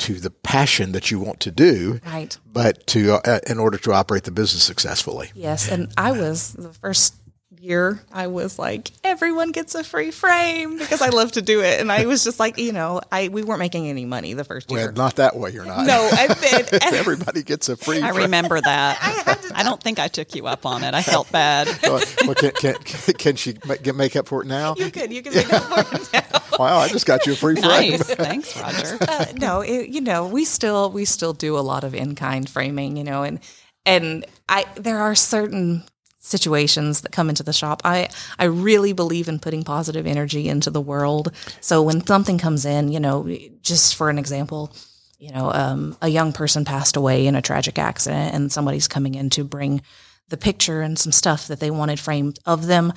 to 0.00 0.14
the 0.20 0.28
passion 0.30 0.92
that 0.92 1.10
you 1.10 1.18
want 1.18 1.40
to 1.40 1.50
do, 1.50 2.00
right. 2.04 2.36
but 2.52 2.86
to 2.88 3.14
uh, 3.14 3.38
in 3.46 3.58
order 3.58 3.78
to 3.78 3.92
operate 3.94 4.24
the 4.24 4.30
business 4.30 4.62
successfully. 4.62 5.30
Yes, 5.34 5.70
and 5.70 5.90
I 5.96 6.12
was 6.12 6.52
the 6.52 6.70
first 6.74 7.14
year 7.60 8.02
I 8.12 8.26
was 8.26 8.58
like 8.58 8.92
everyone 9.04 9.52
gets 9.52 9.74
a 9.74 9.82
free 9.84 10.10
frame 10.10 10.78
because 10.78 11.00
I 11.02 11.08
love 11.08 11.32
to 11.32 11.42
do 11.42 11.60
it 11.62 11.80
and 11.80 11.90
I 11.90 12.06
was 12.06 12.24
just 12.24 12.38
like 12.38 12.58
you 12.58 12.72
know 12.72 13.00
I 13.10 13.28
we 13.28 13.42
weren't 13.42 13.58
making 13.58 13.86
any 13.88 14.04
money 14.04 14.34
the 14.34 14.44
first 14.44 14.70
year. 14.70 14.86
Well, 14.86 14.92
not 14.92 15.16
that 15.16 15.36
way. 15.36 15.50
You're 15.50 15.64
not. 15.64 15.86
no, 15.86 16.10
and 16.18 16.30
then 16.30 16.64
and 16.72 16.94
Everybody 16.94 17.42
gets 17.42 17.68
a 17.68 17.76
free. 17.76 18.00
I 18.00 18.10
remember 18.10 18.60
that. 18.64 19.48
I 19.54 19.62
don't 19.62 19.82
think 19.82 19.98
I 19.98 20.08
took 20.08 20.34
you 20.34 20.46
up 20.46 20.66
on 20.66 20.82
it. 20.84 20.94
I 20.94 21.02
felt 21.02 21.30
bad. 21.30 21.68
well, 21.82 22.34
can, 22.34 22.52
can, 22.52 22.74
can 23.18 23.36
she 23.36 23.52
get 23.52 23.94
make 23.94 24.16
up 24.16 24.26
for 24.28 24.42
it 24.42 24.46
now? 24.46 24.74
you 24.76 24.90
can 24.90 25.10
you 25.12 25.22
can 25.22 25.34
make 25.34 25.46
it 25.48 25.60
for 25.60 25.96
it 25.96 26.12
now. 26.12 26.40
Wow, 26.58 26.78
I 26.78 26.88
just 26.88 27.06
got 27.06 27.26
you 27.26 27.34
a 27.34 27.36
free 27.36 27.54
frame. 27.56 27.68
Nice. 27.90 28.02
Thanks, 28.14 28.56
Roger. 28.60 28.98
uh, 29.00 29.26
no, 29.36 29.60
it, 29.60 29.88
you 29.88 30.00
know, 30.00 30.26
we 30.26 30.44
still 30.44 30.90
we 30.90 31.04
still 31.04 31.32
do 31.32 31.56
a 31.58 31.60
lot 31.60 31.84
of 31.84 31.94
in 31.94 32.14
kind 32.14 32.48
framing, 32.48 32.96
you 32.96 33.04
know, 33.04 33.22
and 33.22 33.40
and 33.84 34.24
I 34.48 34.64
there 34.76 34.98
are 34.98 35.14
certain 35.14 35.84
situations 36.26 37.02
that 37.02 37.12
come 37.12 37.28
into 37.28 37.42
the 37.44 37.52
shop. 37.52 37.82
I 37.84 38.08
I 38.38 38.44
really 38.44 38.92
believe 38.92 39.28
in 39.28 39.38
putting 39.38 39.62
positive 39.64 40.06
energy 40.06 40.48
into 40.48 40.70
the 40.70 40.80
world. 40.80 41.32
So 41.60 41.82
when 41.82 42.04
something 42.06 42.38
comes 42.38 42.64
in, 42.64 42.90
you 42.92 43.00
know, 43.00 43.28
just 43.62 43.94
for 43.94 44.10
an 44.10 44.18
example, 44.18 44.72
you 45.18 45.32
know, 45.32 45.52
um, 45.52 45.96
a 46.02 46.08
young 46.08 46.32
person 46.32 46.64
passed 46.64 46.96
away 46.96 47.26
in 47.26 47.34
a 47.36 47.42
tragic 47.42 47.78
accident, 47.78 48.34
and 48.34 48.50
somebody's 48.52 48.88
coming 48.88 49.14
in 49.14 49.30
to 49.30 49.44
bring 49.44 49.82
the 50.28 50.36
picture 50.36 50.82
and 50.82 50.98
some 50.98 51.12
stuff 51.12 51.46
that 51.46 51.60
they 51.60 51.70
wanted 51.70 52.00
framed 52.00 52.38
of 52.44 52.66
them. 52.66 52.92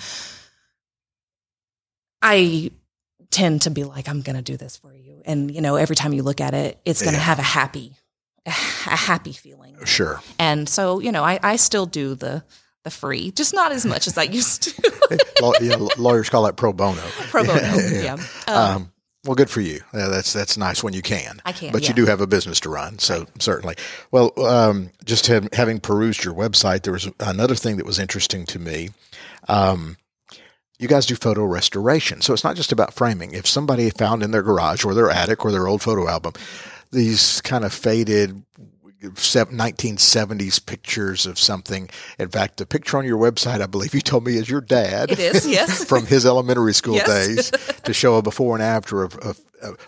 I 2.22 2.72
tend 3.32 3.62
to 3.62 3.70
be 3.70 3.84
like, 3.84 4.10
I'm 4.10 4.22
going 4.22 4.36
to 4.36 4.42
do 4.42 4.58
this 4.58 4.76
for 4.78 4.94
you. 4.94 5.22
And, 5.26 5.54
you 5.54 5.62
know, 5.62 5.76
every 5.76 5.96
time 5.96 6.14
you 6.14 6.24
look 6.24 6.42
at 6.42 6.54
it, 6.54 6.80
it's 6.86 7.02
going 7.02 7.14
to 7.14 7.20
Yeah. 7.20 7.26
have 7.26 7.40
a 7.40 7.44
happy, 7.44 7.94
a 8.46 8.52
happy 8.52 9.32
feeling. 9.34 9.78
Sure. 9.86 10.20
And 10.40 10.68
so, 10.68 11.00
you 11.00 11.12
know, 11.12 11.24
I, 11.24 11.40
I 11.44 11.56
still 11.58 11.86
do 11.86 12.16
the, 12.16 12.44
the 12.84 12.90
free, 12.90 13.32
just 13.32 13.54
not 13.54 13.72
as 13.72 13.86
much 13.86 14.08
as 14.08 14.18
I 14.18 14.24
used 14.24 14.64
to. 14.64 14.90
Yeah, 15.62 15.78
lawyers 15.98 16.30
call 16.30 16.44
that 16.44 16.56
pro 16.58 16.74
bono. 16.74 17.02
Pro 17.30 17.44
bono. 17.44 17.60
Yeah. 17.92 18.18
Um, 18.48 18.56
Um, 18.56 18.92
well, 19.26 19.36
good 19.36 19.50
for 19.50 19.62
you. 19.62 19.82
Yeah, 19.94 20.08
that's 20.08 20.32
that's 20.34 20.58
nice 20.58 20.84
when 20.84 20.94
you 20.94 21.02
can. 21.02 21.42
I 21.46 21.52
can, 21.52 21.72
but 21.72 21.88
you 21.88 21.94
do 21.94 22.06
have 22.06 22.22
a 22.22 22.28
business 22.28 22.60
to 22.62 22.70
run, 22.70 23.00
so 23.00 23.26
certainly. 23.40 23.76
Well, 24.12 24.32
um, 24.46 24.92
just 25.04 25.28
have, 25.28 25.50
having 25.54 25.80
perused 25.80 26.24
your 26.24 26.34
website, 26.34 26.84
there 26.84 26.94
was 26.94 27.10
another 27.20 27.56
thing 27.56 27.78
that 27.78 27.86
was 27.86 28.00
interesting 28.00 28.46
to 28.48 28.60
me. 28.60 28.90
Um, 29.48 29.98
you 30.78 30.88
guys 30.88 31.06
do 31.06 31.16
photo 31.16 31.44
restoration, 31.44 32.22
so 32.22 32.34
it's 32.34 32.44
not 32.46 32.56
just 32.56 32.72
about 32.72 32.94
framing. 32.94 33.34
If 33.34 33.46
somebody 33.48 33.90
found 33.90 34.24
in 34.24 34.32
their 34.32 34.44
garage 34.44 34.86
or 34.86 34.94
their 34.94 35.10
attic 35.10 35.44
or 35.44 35.52
their 35.52 35.68
old 35.68 35.82
photo 35.82 36.08
album 36.08 36.34
these 36.92 37.42
kind 37.42 37.64
of 37.64 37.74
faded. 37.74 38.44
Sev- 39.16 39.50
1970s 39.50 40.66
pictures 40.66 41.26
of 41.26 41.40
something. 41.40 41.90
In 42.18 42.30
fact, 42.30 42.58
the 42.58 42.66
picture 42.66 42.98
on 42.98 43.06
your 43.06 43.18
website, 43.18 43.62
I 43.62 43.66
believe 43.68 43.94
you 43.94 44.02
told 44.02 44.26
me, 44.26 44.36
is 44.38 44.50
your 44.50 44.62
dad 44.62 45.12
it 45.12 45.20
is, 45.20 45.48
yes. 45.48 45.84
from 45.90 46.06
his 46.06 46.26
elementary 46.26 46.74
school 46.74 46.96
Yes. 46.96 47.08
days 47.08 47.52
to 47.84 47.94
show 47.94 48.16
a 48.16 48.22
before 48.22 48.56
and 48.56 48.64
after 48.64 49.04
of, 49.04 49.16
of, 49.18 49.40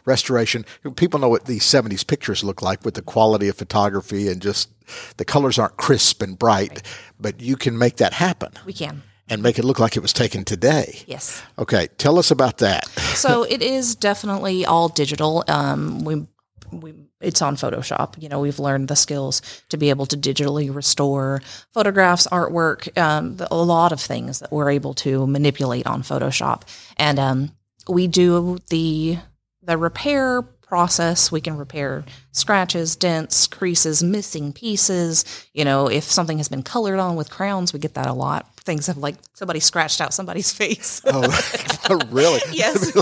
restoration. 0.05 0.65
People 0.97 1.19
know 1.19 1.29
what 1.29 1.45
these 1.45 1.63
70s 1.63 2.05
pictures 2.05 2.43
look 2.43 2.61
like 2.61 2.83
with 2.83 2.95
the 2.95 3.01
quality 3.01 3.47
of 3.47 3.55
photography 3.55 4.27
and 4.27 4.41
just 4.41 4.69
the 5.17 5.23
colors 5.23 5.57
aren't 5.57 5.77
crisp 5.77 6.21
and 6.21 6.37
bright, 6.37 6.81
but 7.19 7.39
you 7.39 7.55
can 7.55 7.77
make 7.77 7.95
that 7.97 8.11
happen 8.11 8.51
we 8.65 8.73
can. 8.73 9.01
and 9.29 9.41
make 9.41 9.57
it 9.57 9.63
look 9.63 9.79
like 9.79 9.95
it 9.95 10.01
was 10.01 10.11
taken 10.11 10.43
today. 10.43 10.99
Yes. 11.07 11.41
Okay, 11.57 11.87
tell 11.97 12.19
us 12.19 12.31
about 12.31 12.57
that. 12.57 12.85
so 13.15 13.43
it 13.43 13.61
is 13.61 13.95
definitely 13.95 14.65
all 14.65 14.89
digital. 14.89 15.45
Um, 15.47 16.03
we 16.03 16.27
we 16.71 16.93
it's 17.19 17.41
on 17.41 17.55
Photoshop. 17.55 18.21
You 18.21 18.29
know, 18.29 18.39
we've 18.39 18.59
learned 18.59 18.87
the 18.87 18.95
skills 18.95 19.41
to 19.69 19.77
be 19.77 19.89
able 19.89 20.05
to 20.07 20.17
digitally 20.17 20.73
restore 20.73 21.41
photographs, 21.73 22.27
artwork, 22.27 22.97
um, 22.97 23.37
a 23.49 23.55
lot 23.55 23.91
of 23.91 23.99
things 23.99 24.39
that 24.39 24.51
we're 24.51 24.71
able 24.71 24.93
to 24.95 25.27
manipulate 25.27 25.85
on 25.87 26.01
Photoshop. 26.03 26.63
And 26.97 27.19
um, 27.19 27.51
we 27.87 28.07
do 28.07 28.59
the 28.69 29.17
the 29.63 29.77
repair 29.77 30.43
process. 30.71 31.33
We 31.33 31.41
can 31.41 31.57
repair 31.57 32.05
scratches, 32.31 32.95
dents, 32.95 33.45
creases, 33.45 34.01
missing 34.01 34.53
pieces. 34.53 35.25
You 35.53 35.65
know, 35.65 35.87
if 35.89 36.05
something 36.05 36.37
has 36.37 36.47
been 36.47 36.63
colored 36.63 36.97
on 36.97 37.17
with 37.17 37.29
crowns, 37.29 37.73
we 37.73 37.79
get 37.79 37.95
that 37.95 38.07
a 38.07 38.13
lot. 38.13 38.47
Things 38.61 38.87
have 38.87 38.95
like 38.95 39.15
somebody 39.33 39.59
scratched 39.59 39.99
out 39.99 40.13
somebody's 40.13 40.53
face. 40.61 41.01
Oh, 41.05 41.99
really? 42.09 42.39
yes. 42.53 42.95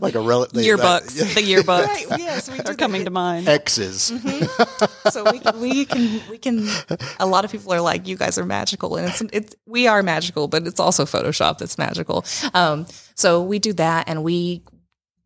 like 0.00 0.14
a 0.14 0.20
relative 0.20 0.62
Yearbooks, 0.62 1.34
the 1.34 1.42
yearbooks 1.42 1.86
Right, 1.86 2.06
yes, 2.18 2.50
we 2.50 2.56
do 2.56 2.70
are 2.72 2.74
coming 2.74 3.04
to 3.04 3.10
mind. 3.10 3.46
X's. 3.46 4.04
so 5.10 5.30
we 5.30 5.40
can, 5.40 5.60
we 5.60 5.84
can 5.84 6.20
we 6.30 6.38
can 6.38 6.66
a 7.20 7.26
lot 7.26 7.44
of 7.44 7.52
people 7.52 7.74
are 7.74 7.80
like 7.82 8.06
you 8.08 8.16
guys 8.16 8.38
are 8.38 8.46
magical 8.46 8.96
and 8.96 9.08
it's 9.08 9.20
it's 9.32 9.56
we 9.66 9.86
are 9.86 10.02
magical 10.02 10.48
but 10.48 10.66
it's 10.66 10.80
also 10.80 11.04
photoshop 11.04 11.58
that's 11.58 11.76
magical 11.76 12.24
um 12.54 12.86
so 13.14 13.42
we 13.42 13.58
do 13.58 13.72
that 13.72 14.08
and 14.08 14.22
we 14.22 14.62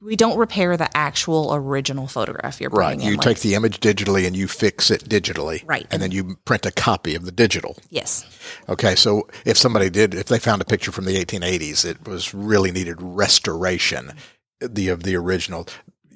we 0.05 0.17
don't 0.17 0.37
repair 0.37 0.77
the 0.77 0.95
actual 0.97 1.55
original 1.55 2.07
photograph 2.09 2.61
you're 2.61 2.71
Right. 2.71 2.89
bringing 2.89 3.07
in 3.07 3.11
You 3.13 3.17
like- 3.19 3.25
take 3.27 3.41
the 3.41 3.55
image 3.55 3.79
digitally 3.81 4.27
and 4.27 4.35
you 4.37 4.49
fix 4.49 4.91
it 4.91 5.09
digitally. 5.09 5.63
Right. 5.67 5.87
And 5.91 6.03
then 6.03 6.11
you 6.11 6.37
print 6.45 6.67
a 6.67 6.73
copy 6.73 7.15
of 7.15 7.25
the 7.25 7.33
digital. 7.33 7.77
yes 7.91 8.25
Okay. 8.69 8.95
So 8.97 9.29
if 9.45 9.57
somebody 9.57 9.89
did, 9.91 10.15
if 10.15 10.27
they 10.27 10.39
found 10.39 10.61
a 10.61 10.65
picture 10.65 10.91
from 10.93 11.05
the 11.05 11.17
1880s, 11.17 11.85
it 11.85 12.07
was 12.07 12.35
really 12.35 12.71
needed 12.73 12.97
restoration, 13.01 14.13
the 14.61 14.89
of 14.89 15.03
the 15.05 15.15
original. 15.17 15.67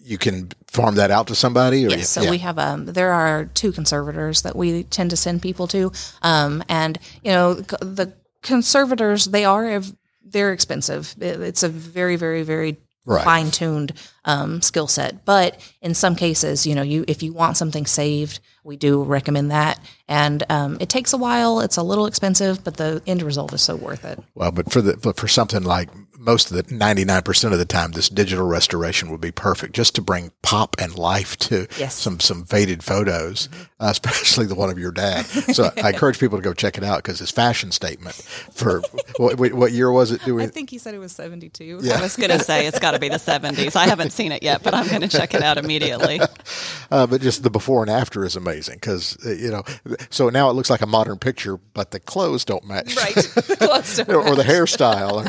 You 0.05 0.18
can 0.18 0.51
farm 0.68 0.94
that 0.96 1.11
out 1.11 1.27
to 1.29 1.35
somebody, 1.35 1.85
or 1.87 1.90
Yes, 1.90 2.09
so 2.11 2.22
yeah. 2.22 2.31
we 2.31 2.38
have 2.38 2.59
um, 2.59 2.87
there 2.87 3.12
are 3.12 3.46
two 3.55 3.72
conservators 3.72 4.42
that 4.42 4.55
we 4.55 4.85
tend 4.85 5.11
to 5.11 5.16
send 5.16 5.42
people 5.42 5.66
to, 5.68 5.90
um, 6.22 6.62
and 6.68 6.99
you 7.25 7.33
know 7.33 7.55
the 7.55 8.12
conservators 8.42 9.27
they 9.27 9.44
are 9.44 9.83
they're 10.25 10.53
expensive. 10.53 11.14
It's 11.20 11.62
a 11.62 11.68
very 11.68 12.14
very 12.16 12.42
very 12.42 12.77
Right. 13.14 13.25
fine 13.25 13.51
tuned 13.51 13.92
um, 14.25 14.61
skill 14.61 14.88
set, 14.88 15.25
but 15.25 15.61
in 15.81 15.95
some 15.95 16.16
cases, 16.16 16.66
you 16.66 16.75
know, 16.75 16.83
you 16.83 17.05
if 17.07 17.23
you 17.23 17.33
want 17.33 17.57
something 17.57 17.87
saved, 17.87 18.40
we 18.66 18.76
do 18.76 19.02
recommend 19.02 19.50
that, 19.50 19.79
and 20.09 20.42
um, 20.50 20.76
it 20.81 20.88
takes 20.88 21.12
a 21.12 21.16
while. 21.16 21.61
It's 21.61 21.76
a 21.76 21.83
little 21.83 22.07
expensive, 22.07 22.62
but 22.64 22.76
the 22.76 23.00
end 23.07 23.22
result 23.22 23.52
is 23.52 23.62
so 23.62 23.76
worth 23.76 24.05
it. 24.05 24.18
Well, 24.35 24.50
but 24.52 24.70
for 24.72 24.81
the 24.83 24.96
but 24.96 25.16
for 25.16 25.29
something 25.29 25.62
like 25.62 25.88
most 26.18 26.50
of 26.50 26.57
the 26.66 26.74
ninety 26.74 27.05
nine 27.05 27.22
percent 27.22 27.52
of 27.52 27.59
the 27.61 27.64
time, 27.64 27.92
this 27.92 28.09
digital 28.09 28.46
restoration 28.48 29.11
would 29.11 29.20
be 29.20 29.31
perfect, 29.31 29.74
just 29.74 29.94
to 29.94 30.02
bring 30.02 30.33
pop 30.42 30.74
and 30.81 30.98
life 30.98 31.37
to 31.38 31.66
Yes. 31.79 31.94
some 31.94 32.18
some 32.20 32.44
faded 32.44 32.83
photos, 32.83 33.48
uh, 33.79 33.87
especially 33.90 34.46
the 34.46 34.55
one 34.57 34.70
of 34.70 34.79
your 34.79 34.90
dad. 34.92 35.24
So 35.26 35.70
I 35.83 35.90
encourage 35.90 36.18
people 36.18 36.37
to 36.38 36.42
go 36.42 36.52
check 36.52 36.76
it 36.76 36.83
out 36.85 37.05
because 37.05 37.20
his 37.20 37.31
fashion 37.31 37.70
statement 37.70 38.16
for 38.16 38.83
what, 39.18 39.38
what 39.38 39.52
what 39.52 39.72
year 39.72 39.92
was 39.92 40.11
it? 40.11 40.24
Do 40.24 40.35
we, 40.35 40.42
I 40.42 40.48
think 40.48 40.70
he 40.70 40.79
said 40.79 40.94
it 40.94 40.98
was 40.98 41.12
seventy 41.12 41.48
two. 41.48 41.79
yeah. 41.83 41.98
I 41.98 42.02
was 42.02 42.16
going 42.16 42.31
to 42.31 42.40
say 42.40 42.66
it's 42.66 42.81
got 42.81 42.90
to 42.92 42.98
be 42.98 43.09
the 43.09 43.16
70s. 43.16 43.76
I 43.76 43.87
haven't 43.87 44.11
seen 44.11 44.33
it 44.33 44.42
yet, 44.42 44.62
but 44.64 44.74
I'm 44.74 44.88
going 44.88 45.02
to 45.02 45.09
check 45.09 45.35
it 45.35 45.42
out 45.42 45.59
immediately. 45.59 46.20
uh, 46.90 47.07
but 47.07 47.20
just 47.20 47.42
the 47.44 47.50
before 47.50 47.83
and 47.83 47.90
after 47.90 48.24
is 48.24 48.35
amazing 48.35 48.56
because 48.61 49.16
you 49.25 49.51
know. 49.51 49.62
So 50.11 50.29
now 50.31 50.51
it 50.51 50.55
looks 50.55 50.71
like 50.71 50.83
a 50.83 50.87
modern 50.87 51.19
picture, 51.19 51.57
but 51.57 51.90
the 51.90 52.01
clothes 52.01 52.45
don't 52.45 52.64
match. 52.66 52.97
Right, 52.97 53.14
Close 53.59 53.97
to 53.97 54.14
or, 54.14 54.29
or 54.29 54.35
the 54.37 54.42
hairstyle. 54.45 55.25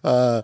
uh, 0.04 0.42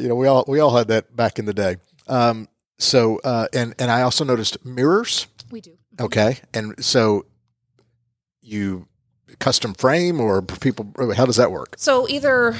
you 0.00 0.08
know, 0.08 0.14
we 0.14 0.26
all 0.26 0.44
we 0.48 0.60
all 0.60 0.76
had 0.76 0.88
that 0.88 1.14
back 1.14 1.38
in 1.38 1.44
the 1.44 1.54
day. 1.54 1.76
Um, 2.08 2.48
so, 2.78 3.18
uh, 3.24 3.46
and 3.52 3.74
and 3.78 3.90
I 3.90 4.02
also 4.02 4.24
noticed 4.24 4.64
mirrors. 4.64 5.26
we 5.50 5.60
do. 5.60 5.76
Okay, 6.00 6.38
and 6.52 6.82
so 6.84 7.26
you 8.42 8.86
custom 9.38 9.74
frame 9.74 10.20
or 10.20 10.42
people? 10.42 10.92
How 11.16 11.26
does 11.26 11.36
that 11.36 11.50
work? 11.50 11.74
So 11.78 12.08
either 12.08 12.56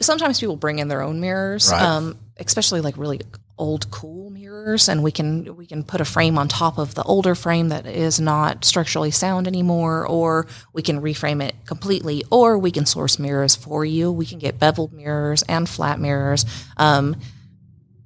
sometimes 0.00 0.40
people 0.40 0.56
bring 0.56 0.78
in 0.78 0.88
their 0.88 1.02
own 1.02 1.20
mirrors, 1.20 1.70
Right. 1.70 1.82
um, 1.82 2.18
especially 2.38 2.80
like 2.80 2.96
really 2.96 3.20
old 3.56 3.90
cool 3.90 4.30
mirrors, 4.30 4.88
and 4.88 5.02
we 5.02 5.12
can 5.12 5.56
we 5.56 5.66
can 5.66 5.84
put 5.84 6.00
a 6.00 6.04
frame 6.04 6.38
on 6.38 6.48
top 6.48 6.78
of 6.78 6.94
the 6.94 7.02
older 7.04 7.34
frame 7.34 7.68
that 7.68 7.86
is 7.86 8.20
not 8.20 8.64
structurally 8.64 9.10
sound 9.10 9.46
anymore, 9.46 10.06
or 10.06 10.46
we 10.72 10.82
can 10.82 11.00
reframe 11.00 11.42
it 11.42 11.54
completely, 11.66 12.24
or 12.30 12.58
we 12.58 12.70
can 12.70 12.86
source 12.86 13.18
mirrors 13.18 13.54
for 13.54 13.84
you. 13.84 14.10
We 14.10 14.26
can 14.26 14.38
get 14.38 14.58
beveled 14.58 14.92
mirrors 14.92 15.42
and 15.44 15.68
flat 15.68 16.00
mirrors. 16.00 16.44
Um, 16.76 17.16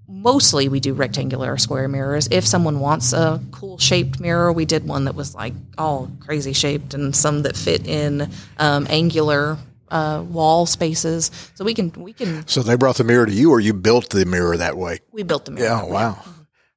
mostly 0.08 0.68
we 0.68 0.80
do 0.80 0.94
rectangular 0.94 1.52
or 1.52 1.58
square 1.58 1.86
mirrors. 1.86 2.28
If 2.30 2.46
someone 2.46 2.80
wants 2.80 3.12
a 3.12 3.40
cool 3.50 3.78
shaped 3.78 4.18
mirror, 4.18 4.52
we 4.52 4.64
did 4.64 4.86
one 4.86 5.04
that 5.04 5.14
was 5.14 5.34
like 5.34 5.54
all 5.76 6.10
crazy 6.20 6.52
shaped 6.52 6.94
and 6.94 7.14
some 7.14 7.42
that 7.42 7.56
fit 7.56 7.86
in 7.86 8.30
um, 8.58 8.86
angular 8.90 9.58
uh, 9.90 10.22
wall 10.28 10.66
spaces. 10.66 11.30
So 11.54 11.64
we 11.64 11.74
can 11.74 11.90
we 11.96 12.12
can 12.12 12.46
So 12.46 12.62
they 12.62 12.76
brought 12.76 12.96
the 12.96 13.04
mirror 13.04 13.26
to 13.26 13.32
you, 13.32 13.50
or 13.50 13.60
you 13.60 13.74
built 13.74 14.10
the 14.10 14.24
mirror 14.24 14.56
that 14.56 14.76
way? 14.76 15.00
we 15.12 15.22
built 15.22 15.44
the 15.44 15.50
mirror. 15.52 15.66
Yeah. 15.66 15.84
Wow. 15.84 16.22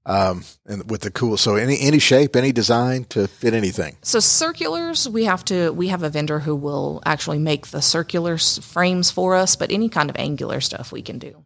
Um, 0.03 0.43
and 0.65 0.89
with 0.89 1.01
the 1.01 1.11
cool, 1.11 1.37
so 1.37 1.55
any 1.55 1.79
any 1.79 1.99
shape, 1.99 2.35
any 2.35 2.51
design 2.51 3.03
to 3.09 3.27
fit 3.27 3.53
anything. 3.53 3.97
So 4.01 4.19
circulars, 4.19 5.07
we 5.07 5.25
have 5.25 5.45
to 5.45 5.71
we 5.71 5.89
have 5.89 6.01
a 6.01 6.09
vendor 6.09 6.39
who 6.39 6.55
will 6.55 7.03
actually 7.05 7.37
make 7.37 7.67
the 7.67 7.81
circular 7.83 8.33
s- 8.33 8.57
frames 8.57 9.11
for 9.11 9.35
us, 9.35 9.55
but 9.55 9.71
any 9.71 9.89
kind 9.89 10.09
of 10.09 10.15
angular 10.17 10.59
stuff 10.59 10.91
we 10.91 11.03
can 11.03 11.19
do. 11.19 11.45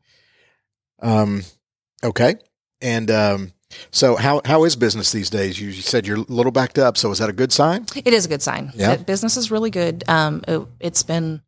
Um, 1.02 1.44
okay. 2.02 2.36
And 2.82 3.12
um, 3.12 3.52
so 3.92 4.16
how 4.16 4.42
how 4.46 4.64
is 4.64 4.78
business 4.78 5.12
these 5.12 5.30
days? 5.30 5.60
You 5.60 5.74
said 5.74 6.08
you're 6.08 6.20
a 6.20 6.22
little 6.22 6.54
backed 6.54 6.78
up. 6.80 6.98
So 6.98 7.12
is 7.12 7.18
that 7.20 7.30
a 7.30 7.34
good 7.34 7.52
sign? 7.52 7.86
It 7.94 8.14
is 8.14 8.26
a 8.26 8.30
good 8.30 8.42
sign. 8.42 8.72
Yeah. 8.74 8.96
Business 8.96 9.36
is 9.36 9.52
really 9.52 9.70
good. 9.70 10.06
Um, 10.08 10.44
it, 10.48 10.62
it's 10.80 11.04
been 11.04 11.42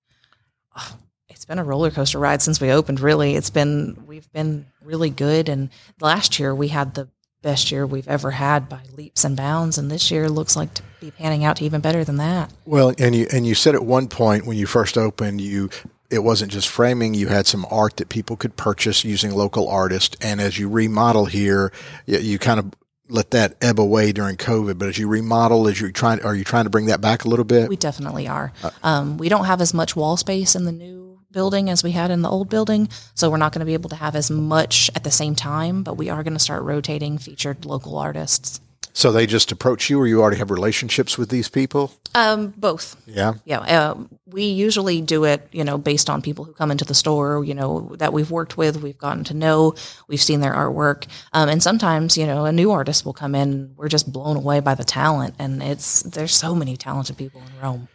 it's 1.29 1.45
been 1.45 1.59
a 1.59 1.63
roller 1.63 1.91
coaster 1.91 2.19
ride 2.19 2.41
since 2.41 2.59
we 2.61 2.71
opened. 2.71 2.99
Really, 2.99 3.35
it's 3.35 3.49
been 3.49 4.03
we've 4.07 4.31
been 4.31 4.65
really 4.83 5.09
good. 5.09 5.49
And 5.49 5.69
last 5.99 6.39
year 6.39 6.53
we 6.53 6.69
had 6.69 6.93
the 6.93 7.07
best 7.41 7.71
year 7.71 7.85
we've 7.85 8.07
ever 8.07 8.31
had 8.31 8.67
by 8.67 8.81
leaps 8.95 9.23
and 9.23 9.37
bounds, 9.37 9.77
and 9.77 9.89
this 9.91 10.11
year 10.11 10.29
looks 10.29 10.55
like 10.55 10.73
to 10.73 10.83
be 10.99 11.11
panning 11.11 11.45
out 11.45 11.57
to 11.57 11.65
even 11.65 11.81
better 11.81 12.03
than 12.03 12.17
that. 12.17 12.51
Well, 12.65 12.93
and 12.97 13.15
you 13.15 13.27
and 13.31 13.45
you 13.45 13.55
said 13.55 13.75
at 13.75 13.85
one 13.85 14.07
point 14.07 14.45
when 14.45 14.57
you 14.57 14.65
first 14.65 14.97
opened, 14.97 15.41
you 15.41 15.69
it 16.09 16.19
wasn't 16.19 16.51
just 16.51 16.67
framing. 16.67 17.13
You 17.13 17.27
had 17.27 17.47
some 17.47 17.65
art 17.69 17.97
that 17.97 18.09
people 18.09 18.37
could 18.37 18.55
purchase 18.55 19.03
using 19.03 19.31
local 19.31 19.67
artists, 19.67 20.15
and 20.21 20.41
as 20.41 20.57
you 20.57 20.69
remodel 20.69 21.25
here, 21.25 21.71
you, 22.05 22.17
you 22.19 22.39
kind 22.39 22.59
of 22.59 22.73
let 23.09 23.31
that 23.31 23.55
ebb 23.61 23.79
away 23.79 24.11
during 24.11 24.37
COVID. 24.37 24.77
But 24.77 24.89
as 24.89 24.97
you 24.97 25.07
remodel, 25.07 25.67
as 25.67 25.79
you're 25.79 25.91
trying, 25.91 26.23
are 26.23 26.35
you 26.35 26.43
trying 26.43 26.65
to 26.65 26.69
bring 26.69 26.87
that 26.87 27.01
back 27.01 27.25
a 27.25 27.27
little 27.27 27.45
bit? 27.45 27.69
We 27.69 27.75
definitely 27.75 28.27
are. 28.27 28.51
Um, 28.83 29.17
we 29.17 29.29
don't 29.29 29.45
have 29.45 29.61
as 29.61 29.73
much 29.73 29.95
wall 29.95 30.17
space 30.17 30.55
in 30.55 30.65
the 30.65 30.71
new 30.71 31.19
building 31.31 31.69
as 31.69 31.83
we 31.83 31.91
had 31.91 32.09
in 32.09 32.21
the 32.21 32.29
old 32.29 32.49
building, 32.49 32.89
so 33.13 33.29
we're 33.29 33.37
not 33.37 33.51
going 33.51 33.59
to 33.59 33.65
be 33.65 33.73
able 33.73 33.89
to 33.89 33.95
have 33.95 34.15
as 34.15 34.31
much 34.31 34.89
at 34.95 35.03
the 35.03 35.11
same 35.11 35.35
time. 35.35 35.83
But 35.83 35.95
we 35.95 36.09
are 36.09 36.23
going 36.23 36.33
to 36.33 36.39
start 36.39 36.63
rotating 36.63 37.17
featured 37.17 37.65
local 37.65 37.97
artists. 37.97 38.59
So 38.97 39.11
they 39.11 39.27
just 39.27 39.51
approach 39.51 39.91
you, 39.91 39.99
or 39.99 40.07
you 40.07 40.21
already 40.21 40.37
have 40.37 40.49
relationships 40.49 41.19
with 41.19 41.29
these 41.29 41.49
people? 41.49 41.93
Um, 42.15 42.51
both. 42.57 42.99
Yeah. 43.05 43.35
Yeah, 43.45 43.59
uh, 43.59 43.95
we 44.25 44.45
usually 44.45 45.01
do 45.01 45.23
it, 45.23 45.47
you 45.51 45.63
know, 45.63 45.77
based 45.77 46.09
on 46.09 46.23
people 46.23 46.45
who 46.45 46.53
come 46.53 46.71
into 46.71 46.83
the 46.83 46.95
store, 46.95 47.43
you 47.43 47.53
know, 47.53 47.95
that 47.99 48.11
we've 48.11 48.31
worked 48.31 48.57
with, 48.57 48.81
we've 48.81 48.97
gotten 48.97 49.23
to 49.25 49.35
know, 49.35 49.75
we've 50.07 50.19
seen 50.19 50.39
their 50.39 50.53
artwork, 50.53 51.05
um, 51.31 51.47
and 51.47 51.61
sometimes, 51.61 52.17
you 52.17 52.25
know, 52.25 52.45
a 52.45 52.51
new 52.51 52.71
artist 52.71 53.05
will 53.05 53.13
come 53.13 53.35
in. 53.35 53.73
We're 53.77 53.87
just 53.87 54.11
blown 54.11 54.35
away 54.35 54.61
by 54.61 54.73
the 54.73 54.83
talent, 54.83 55.35
and 55.37 55.61
it's 55.61 56.01
there's 56.01 56.33
so 56.35 56.55
many 56.55 56.75
talented 56.75 57.17
people 57.17 57.41
in 57.41 57.61
Rome. 57.61 57.87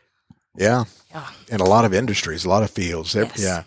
Yeah. 0.57 0.85
Yeah. 1.11 1.27
In 1.49 1.61
a 1.61 1.65
lot 1.65 1.85
of 1.85 1.93
industries, 1.93 2.45
a 2.45 2.49
lot 2.49 2.63
of 2.63 2.71
fields. 2.71 3.15
Yes. 3.17 3.43
Yeah. 3.43 3.65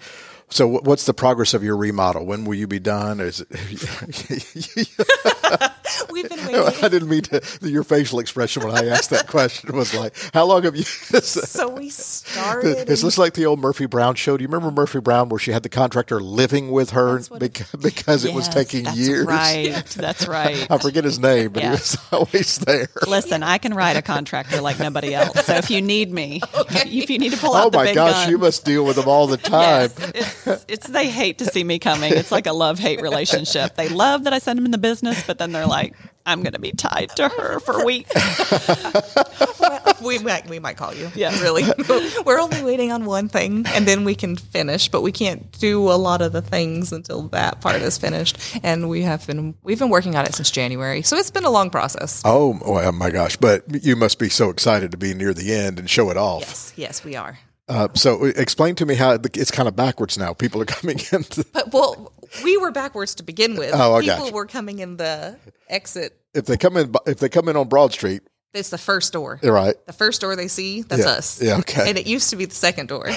So 0.50 0.68
what's 0.68 1.06
the 1.06 1.14
progress 1.14 1.54
of 1.54 1.64
your 1.64 1.76
remodel? 1.76 2.26
When 2.26 2.46
will 2.46 2.54
you 2.54 2.68
be 2.68 2.80
done? 2.80 3.20
Is 3.20 3.42
it, 3.42 3.48
We've 6.10 6.28
been 6.30 6.40
waiting. 6.48 6.84
I 6.84 6.88
didn't 6.90 7.10
mean 7.10 7.22
to. 7.24 7.42
Your 7.62 7.84
facial 7.84 8.20
expression 8.20 8.64
when 8.64 8.76
I 8.76 8.88
asked 8.88 9.10
that 9.12 9.28
question 9.28 9.76
was 9.76 9.94
like, 9.94 10.14
"How 10.34 10.46
long 10.46 10.64
have 10.64 10.76
you?" 10.76 10.84
so 10.84 11.70
we 11.70 11.90
started. 11.90 12.90
Is 12.90 13.02
this 13.02 13.18
like 13.18 13.34
the 13.34 13.46
old 13.46 13.60
Murphy 13.60 13.86
Brown 13.86 14.16
show? 14.16 14.38
Do 14.38 14.42
you 14.44 14.48
remember 14.48 14.72
Murphy 14.72 15.00
Brown 15.00 15.30
where 15.30 15.40
she 15.40 15.52
had 15.52 15.64
the 15.64 15.70
contractor 15.70 16.20
living 16.20 16.72
with 16.72 16.92
her 16.92 17.14
That's 17.20 17.32
it- 17.32 17.40
because, 17.40 17.72
because 17.82 18.26
it 18.26 18.34
was 18.34 18.46
Yes, 18.48 18.54
taking 18.54 18.84
that's 18.86 18.98
years? 18.98 19.26
Right. 19.26 19.86
That's 19.96 20.28
right. 20.28 20.68
I 20.70 20.78
forget 20.78 21.04
his 21.04 21.20
name, 21.20 21.52
but 21.52 21.64
Yeah. 21.64 21.70
he 21.70 21.72
was 21.72 21.98
always 22.12 22.58
there. 22.60 22.88
Listen, 23.08 23.44
I 23.44 23.58
can 23.58 23.74
ride 23.74 23.98
a 23.98 24.02
contractor 24.02 24.62
like 24.62 24.80
nobody 24.80 25.14
else. 25.14 25.46
So 25.46 25.54
if 25.56 25.70
you 25.70 25.82
need 25.82 26.12
me, 26.12 26.42
if 26.70 27.10
you 27.10 27.20
need 27.20 27.32
to 27.34 27.38
pull 27.38 27.54
out 27.56 27.74
Oh 27.74 27.78
my 27.78 27.86
big 27.86 27.96
gosh, 27.96 28.14
guns, 28.14 28.32
you 28.32 28.38
must 28.38 28.66
deal 28.66 28.86
with 28.86 28.96
them 28.98 29.08
all 29.08 29.28
the 29.28 29.38
time. 29.38 29.90
Yes, 30.16 30.46
it's, 30.46 30.66
it's 30.68 30.88
they 30.88 31.10
hate 31.10 31.38
to 31.40 31.46
see 31.46 31.64
me 31.64 31.80
coming. 31.80 32.14
It's 32.14 32.32
like 32.32 32.48
a 32.48 32.54
love 32.54 32.80
hate 32.80 33.02
relationship. 33.02 33.76
They 33.76 33.90
love 33.90 34.24
that 34.26 34.34
I 34.34 34.40
send 34.40 34.58
them 34.58 34.66
in 34.66 34.72
the 34.72 34.78
business, 34.78 35.26
but 35.26 35.38
then 35.46 35.52
they're 35.52 35.68
like, 35.68 35.94
I'm 36.26 36.42
going 36.42 36.54
to 36.54 36.60
be 36.60 36.72
tied 36.72 37.10
to 37.18 37.30
her 37.30 37.60
for 37.60 37.86
weeks. 37.86 38.12
we 40.02 40.18
might 40.18 40.50
we 40.50 40.58
might 40.58 40.76
call 40.76 40.94
you. 40.94 41.12
Yeah. 41.14 41.40
really. 41.42 41.64
We're 42.26 42.40
only 42.40 42.64
waiting 42.64 42.92
on 42.92 43.06
one 43.06 43.30
thing, 43.30 43.66
and 43.68 43.88
then 43.88 44.04
we 44.06 44.16
can 44.16 44.36
finish. 44.36 44.90
But 44.90 45.02
we 45.02 45.12
can't 45.12 45.52
do 45.60 45.92
a 45.92 45.94
lot 45.94 46.24
of 46.24 46.32
the 46.32 46.42
things 46.42 46.92
until 46.92 47.28
that 47.30 47.62
part 47.62 47.82
is 47.82 48.00
finished. 48.00 48.40
And 48.64 48.90
we 48.90 49.04
have 49.04 49.28
been 49.28 49.54
we've 49.62 49.78
been 49.78 49.92
working 49.92 50.16
on 50.16 50.26
it 50.26 50.34
since 50.34 50.50
January, 50.50 51.04
so 51.04 51.16
it's 51.16 51.30
been 51.30 51.46
a 51.46 51.52
long 51.52 51.70
process. 51.70 52.24
Oh, 52.26 52.60
oh 52.66 52.92
my 52.92 53.12
gosh! 53.12 53.38
But 53.38 53.84
you 53.84 53.96
must 53.96 54.18
be 54.18 54.30
so 54.30 54.50
excited 54.50 54.90
to 54.92 54.98
be 54.98 55.14
near 55.14 55.34
the 55.34 55.54
end 55.54 55.78
and 55.78 55.88
show 55.88 56.10
it 56.10 56.18
off. 56.18 56.42
Yes, 56.42 56.74
yes, 56.76 57.04
we 57.04 57.16
are. 57.16 57.38
Uh, 57.68 57.88
so 57.96 58.26
explain 58.26 58.76
to 58.76 58.86
me 58.86 58.94
how 58.94 59.18
it's 59.34 59.50
kind 59.50 59.68
of 59.68 59.76
backwards 59.76 60.18
now. 60.18 60.34
People 60.34 60.62
are 60.62 60.66
coming 60.80 61.00
in. 61.12 61.24
To, 61.24 61.46
But 61.52 61.74
well, 61.74 62.12
we 62.44 62.58
were 62.58 62.72
backwards 62.72 63.16
to 63.16 63.24
begin 63.24 63.56
with. 63.56 63.72
Oh, 63.74 63.96
I 63.96 64.02
People 64.02 64.18
gotcha. 64.26 64.34
were 64.34 64.46
coming 64.46 64.80
in 64.80 64.98
the 64.98 65.38
exit. 65.70 66.18
If 66.34 66.46
they 66.46 66.58
come 66.58 66.78
in, 66.78 66.94
if 67.06 67.20
they 67.20 67.30
come 67.30 67.48
in 67.50 67.56
on 67.56 67.68
Broad 67.70 67.92
Street, 67.94 68.22
It's 68.54 68.70
the 68.70 68.78
first 68.78 69.12
door. 69.14 69.40
right. 69.44 69.76
The 69.86 69.94
first 69.94 70.22
door 70.22 70.36
they 70.36 70.48
see, 70.48 70.82
that's 70.82 71.04
Yeah. 71.04 71.12
us. 71.12 71.42
Yeah, 71.42 71.58
okay. 71.60 71.90
And 71.90 71.98
it 71.98 72.08
used 72.08 72.30
to 72.30 72.36
be 72.38 72.46
the 72.46 72.56
second 72.56 72.88
door. 72.88 73.10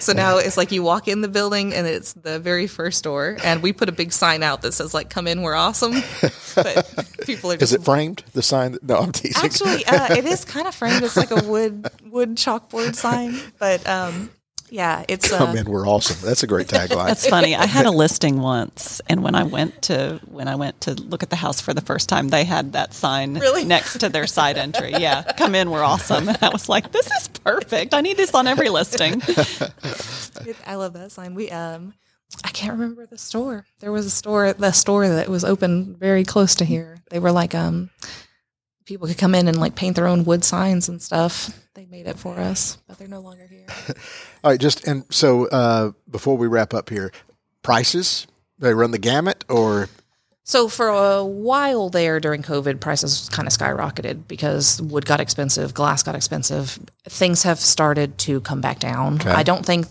So 0.00 0.12
now 0.14 0.38
it's 0.46 0.56
like 0.56 0.72
you 0.72 0.82
walk 0.82 1.06
in 1.08 1.20
the 1.20 1.28
building 1.28 1.74
and 1.74 1.86
it's 1.86 2.12
the 2.14 2.38
very 2.38 2.66
first 2.66 3.04
door. 3.04 3.36
And 3.44 3.62
we 3.62 3.72
put 3.74 3.88
a 3.88 3.92
big 3.92 4.12
sign 4.12 4.42
out 4.42 4.62
that 4.62 4.72
says 4.72 4.94
like, 4.94 5.10
come 5.10 5.26
in, 5.26 5.42
we're 5.42 5.54
awesome. 5.54 5.94
But 6.56 6.86
people 7.26 7.52
are 7.52 7.58
just. 7.58 7.72
Is 7.72 7.80
it 7.80 7.84
framed? 7.84 8.22
The 8.32 8.40
sign? 8.42 8.78
No, 8.80 8.96
I'm 8.96 9.12
teasing. 9.12 9.44
Actually, 9.44 9.84
uh, 9.84 10.14
it 10.16 10.24
is 10.24 10.42
kind 10.54 10.66
of 10.66 10.74
framed. 10.74 11.02
It's 11.04 11.14
like 11.18 11.30
a 11.30 11.44
wood 11.44 11.86
wood 12.10 12.36
chalkboard 12.36 12.94
sign, 12.94 13.38
but 13.58 13.86
um, 13.86 14.30
yeah, 14.70 15.04
it's 15.08 15.32
uh, 15.32 15.38
come 15.38 15.56
in, 15.56 15.66
we're 15.66 15.86
awesome. 15.86 16.16
That's 16.26 16.42
a 16.42 16.46
great 16.46 16.66
tagline. 16.66 17.06
That's 17.06 17.26
funny. 17.28 17.54
I 17.54 17.66
had 17.66 17.86
a 17.86 17.90
listing 18.04 18.40
once, 18.40 19.00
and 19.08 19.22
when 19.22 19.34
I 19.34 19.44
went 19.44 19.82
to 19.82 20.20
when 20.30 20.48
I 20.48 20.56
went 20.56 20.80
to 20.82 20.94
look 20.94 21.22
at 21.22 21.30
the 21.30 21.36
house 21.36 21.60
for 21.60 21.72
the 21.72 21.80
first 21.80 22.08
time, 22.08 22.28
they 22.28 22.44
had 22.44 22.72
that 22.72 22.94
sign 22.94 23.34
Really? 23.38 23.64
next 23.64 23.98
to 24.00 24.08
their 24.08 24.26
side 24.26 24.56
entry. 24.58 24.92
Yeah, 24.92 25.22
come 25.36 25.54
in, 25.54 25.70
we're 25.70 25.84
awesome. 25.84 26.28
And 26.28 26.38
I 26.42 26.48
was 26.48 26.68
like, 26.68 26.92
this 26.92 27.06
is 27.06 27.28
perfect. 27.28 27.94
I 27.94 28.00
need 28.00 28.16
this 28.16 28.34
on 28.34 28.46
every 28.46 28.68
listing. 28.68 29.22
I 30.66 30.74
love 30.74 30.92
that 30.94 31.12
sign. 31.12 31.34
We 31.34 31.50
um, 31.50 31.94
I 32.44 32.50
can't 32.50 32.72
remember 32.72 33.06
the 33.06 33.18
store. 33.18 33.66
There 33.80 33.92
was 33.92 34.06
a 34.06 34.10
store, 34.10 34.52
the 34.52 34.72
store 34.72 35.08
that 35.08 35.28
was 35.28 35.44
open 35.44 35.94
very 35.96 36.24
close 36.24 36.54
to 36.56 36.64
here. 36.64 36.98
They 37.10 37.18
were 37.18 37.32
like 37.32 37.54
um, 37.54 37.90
people 38.86 39.06
could 39.08 39.18
come 39.18 39.34
in 39.34 39.48
and 39.48 39.58
like 39.60 39.74
paint 39.74 39.96
their 39.96 40.06
own 40.06 40.24
wood 40.24 40.44
signs 40.44 40.88
and 40.88 41.02
stuff. 41.02 41.50
They 41.74 41.84
made 41.86 42.06
it 42.06 42.18
for 42.18 42.38
us, 42.38 42.78
but 42.88 42.98
they're 42.98 43.08
no 43.08 43.20
longer 43.20 43.46
here. 43.46 43.66
All 44.44 44.52
right, 44.52 44.60
just 44.60 44.86
and 44.86 45.04
so 45.10 45.46
uh, 45.48 45.92
before 46.10 46.36
we 46.38 46.46
wrap 46.46 46.72
up 46.72 46.88
here, 46.88 47.12
prices 47.62 48.26
they 48.58 48.72
run 48.72 48.92
the 48.92 48.98
gamut, 48.98 49.44
or 49.50 49.88
So 50.44 50.68
for 50.68 50.88
a 50.88 51.22
while 51.22 51.90
there 51.90 52.20
during 52.20 52.42
COVID, 52.42 52.80
prices 52.80 53.28
kind 53.30 53.46
of 53.46 53.52
skyrocketed 53.52 54.26
because 54.26 54.80
wood 54.80 55.04
got 55.04 55.20
expensive, 55.20 55.74
glass 55.74 56.02
got 56.02 56.14
expensive. 56.14 56.78
Things 57.04 57.42
have 57.42 57.58
started 57.58 58.16
to 58.18 58.40
come 58.40 58.60
back 58.62 58.78
down. 58.78 59.20
I 59.26 59.42
don't 59.42 59.66
think 59.66 59.86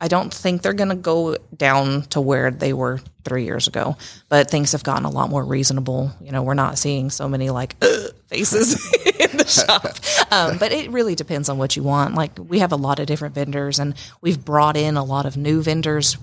I 0.00 0.08
don't 0.08 0.32
think 0.32 0.62
they're 0.62 0.72
going 0.72 0.90
to 0.90 0.94
go 0.94 1.36
down 1.56 2.02
to 2.10 2.20
where 2.20 2.50
they 2.52 2.72
were 2.72 3.00
three 3.24 3.44
years 3.44 3.66
ago, 3.66 3.96
but 4.28 4.48
things 4.48 4.72
have 4.72 4.84
gotten 4.84 5.04
a 5.04 5.10
lot 5.10 5.28
more 5.28 5.44
reasonable. 5.44 6.12
You 6.20 6.30
know, 6.30 6.42
we're 6.42 6.54
not 6.54 6.78
seeing 6.78 7.10
so 7.10 7.28
many 7.28 7.50
like 7.50 7.74
"Ugh," 7.82 8.12
faces 8.28 8.74
in 9.06 9.36
the 9.36 9.46
shop. 9.46 9.96
Um, 10.30 10.58
but 10.58 10.72
it 10.72 10.90
really 10.90 11.14
depends 11.14 11.48
on 11.48 11.56
what 11.56 11.74
you 11.74 11.82
want. 11.82 12.14
Like 12.14 12.32
we 12.38 12.58
have 12.58 12.70
a 12.70 12.76
lot 12.76 12.98
of 12.98 13.06
different 13.06 13.34
vendors, 13.34 13.78
and 13.78 13.94
we've 14.20 14.44
brought 14.44 14.76
in 14.76 14.98
a 14.98 15.02
lot 15.02 15.24
of 15.24 15.38
new 15.38 15.62
vendors 15.62 16.18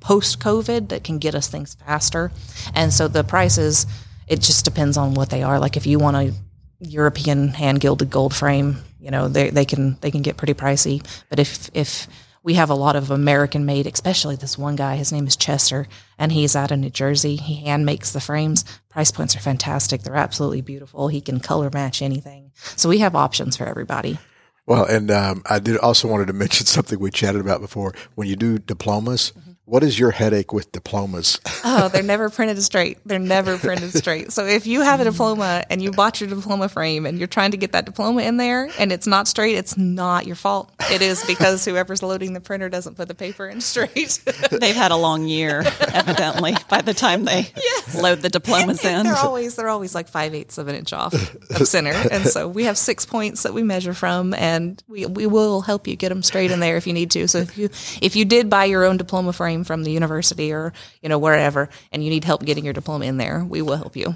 post 0.00 0.40
COVID 0.40 0.88
that 0.88 1.04
can 1.04 1.18
get 1.18 1.36
us 1.36 1.46
things 1.46 1.74
faster. 1.74 2.32
And 2.74 2.92
so 2.92 3.06
the 3.06 3.22
prices, 3.22 3.86
it 4.26 4.40
just 4.40 4.64
depends 4.64 4.96
on 4.96 5.14
what 5.14 5.30
they 5.30 5.44
are. 5.44 5.60
Like 5.60 5.76
if 5.76 5.86
you 5.86 6.00
want 6.00 6.16
a 6.16 6.34
European 6.80 7.48
hand 7.48 7.80
gilded 7.80 8.10
gold 8.10 8.34
frame, 8.34 8.78
you 8.98 9.12
know, 9.12 9.28
they, 9.28 9.50
they 9.50 9.64
can 9.64 9.98
they 10.00 10.10
can 10.10 10.22
get 10.22 10.36
pretty 10.36 10.54
pricey. 10.54 11.04
But 11.28 11.38
if 11.38 11.70
if 11.74 12.08
we 12.46 12.54
have 12.54 12.70
a 12.70 12.74
lot 12.74 12.94
of 12.94 13.10
American 13.10 13.66
made, 13.66 13.88
especially 13.88 14.36
this 14.36 14.56
one 14.56 14.76
guy, 14.76 14.94
his 14.94 15.10
name 15.10 15.26
is 15.26 15.34
Chester, 15.34 15.88
and 16.16 16.30
he's 16.30 16.54
out 16.54 16.70
of 16.70 16.78
New 16.78 16.90
Jersey. 16.90 17.34
He 17.34 17.56
hand 17.64 17.84
makes 17.84 18.12
the 18.12 18.20
frames. 18.20 18.64
Price 18.88 19.10
points 19.10 19.34
are 19.34 19.40
fantastic. 19.40 20.02
They're 20.02 20.14
absolutely 20.14 20.60
beautiful. 20.60 21.08
He 21.08 21.20
can 21.20 21.40
color 21.40 21.70
match 21.74 22.00
anything. 22.02 22.52
So 22.76 22.88
we 22.88 22.98
have 22.98 23.16
options 23.16 23.56
for 23.56 23.66
everybody. 23.66 24.18
well, 24.64 24.84
and 24.84 25.10
um, 25.10 25.42
I 25.46 25.58
did 25.58 25.76
also 25.78 26.06
wanted 26.06 26.28
to 26.28 26.34
mention 26.34 26.66
something 26.66 27.00
we 27.00 27.10
chatted 27.10 27.40
about 27.40 27.60
before. 27.60 27.92
When 28.14 28.28
you 28.28 28.36
do 28.36 28.58
diplomas, 28.58 29.32
Mm-hmm. 29.32 29.45
What 29.66 29.82
is 29.82 29.98
your 29.98 30.12
headache 30.12 30.52
with 30.52 30.72
diplomas? 30.72 31.40
Oh, 31.68 31.88
they're 31.88 32.04
never 32.04 32.30
printed 32.30 32.62
straight. 32.62 32.98
They're 33.04 33.18
never 33.18 33.58
printed 33.58 33.92
straight. 33.94 34.30
So 34.30 34.46
if 34.46 34.68
you 34.68 34.82
have 34.82 35.00
a 35.00 35.04
diploma 35.04 35.64
and 35.68 35.82
you 35.82 35.90
bought 35.90 36.20
your 36.20 36.30
diploma 36.30 36.68
frame 36.68 37.04
and 37.06 37.18
you're 37.18 37.26
trying 37.26 37.50
to 37.50 37.56
get 37.56 37.72
that 37.72 37.84
diploma 37.84 38.22
in 38.22 38.36
there 38.36 38.70
and 38.78 38.92
it's 38.92 39.06
not 39.06 39.26
straight, 39.26 39.56
it's 39.56 39.76
not 39.76 40.26
your 40.26 40.36
fault. 40.36 40.70
It 40.92 41.02
is 41.02 41.24
because 41.26 41.64
whoever's 41.64 42.04
loading 42.04 42.34
the 42.34 42.40
printer 42.40 42.68
doesn't 42.68 42.94
put 42.94 43.08
the 43.08 43.16
paper 43.16 43.48
in 43.48 43.60
straight. 43.60 44.20
They've 44.52 44.76
had 44.76 44.92
a 44.92 44.96
long 44.96 45.26
year, 45.26 45.64
evidently, 45.92 46.54
by 46.70 46.82
the 46.82 46.94
time 46.94 47.24
they 47.24 47.50
load 47.96 48.20
the 48.20 48.28
diplomas 48.28 48.84
in. 48.84 49.02
they're 49.04 49.16
always 49.16 49.56
they're 49.56 49.68
always 49.68 49.92
like 49.92 50.06
five 50.06 50.32
eighths 50.32 50.56
of 50.56 50.68
an 50.68 50.76
inch 50.76 50.92
off 50.92 51.14
of 51.50 51.66
center, 51.66 51.92
and 52.12 52.26
so 52.28 52.46
we 52.46 52.64
have 52.64 52.78
six 52.78 53.04
points 53.04 53.42
that 53.42 53.54
we 53.54 53.64
measure 53.64 53.92
from, 53.92 54.34
and 54.34 54.82
we 54.86 55.04
we 55.06 55.26
will 55.26 55.62
help 55.62 55.88
you 55.88 55.96
get 55.96 56.10
them 56.10 56.22
straight 56.22 56.52
in 56.52 56.60
there 56.60 56.76
if 56.76 56.86
you 56.86 56.92
need 56.92 57.10
to. 57.10 57.26
So 57.26 57.38
if 57.38 57.58
you 57.58 57.70
if 58.00 58.14
you 58.14 58.24
did 58.24 58.48
buy 58.48 58.66
your 58.66 58.84
own 58.84 58.98
diploma 58.98 59.32
frame 59.32 59.55
from 59.64 59.84
the 59.84 59.90
university 59.90 60.52
or 60.52 60.72
you 61.02 61.08
know 61.08 61.18
wherever, 61.18 61.68
and 61.92 62.02
you 62.02 62.10
need 62.10 62.24
help 62.24 62.44
getting 62.44 62.64
your 62.64 62.74
diploma 62.74 63.04
in 63.04 63.16
there, 63.16 63.44
we 63.44 63.62
will 63.62 63.76
help 63.76 63.96
you. 63.96 64.14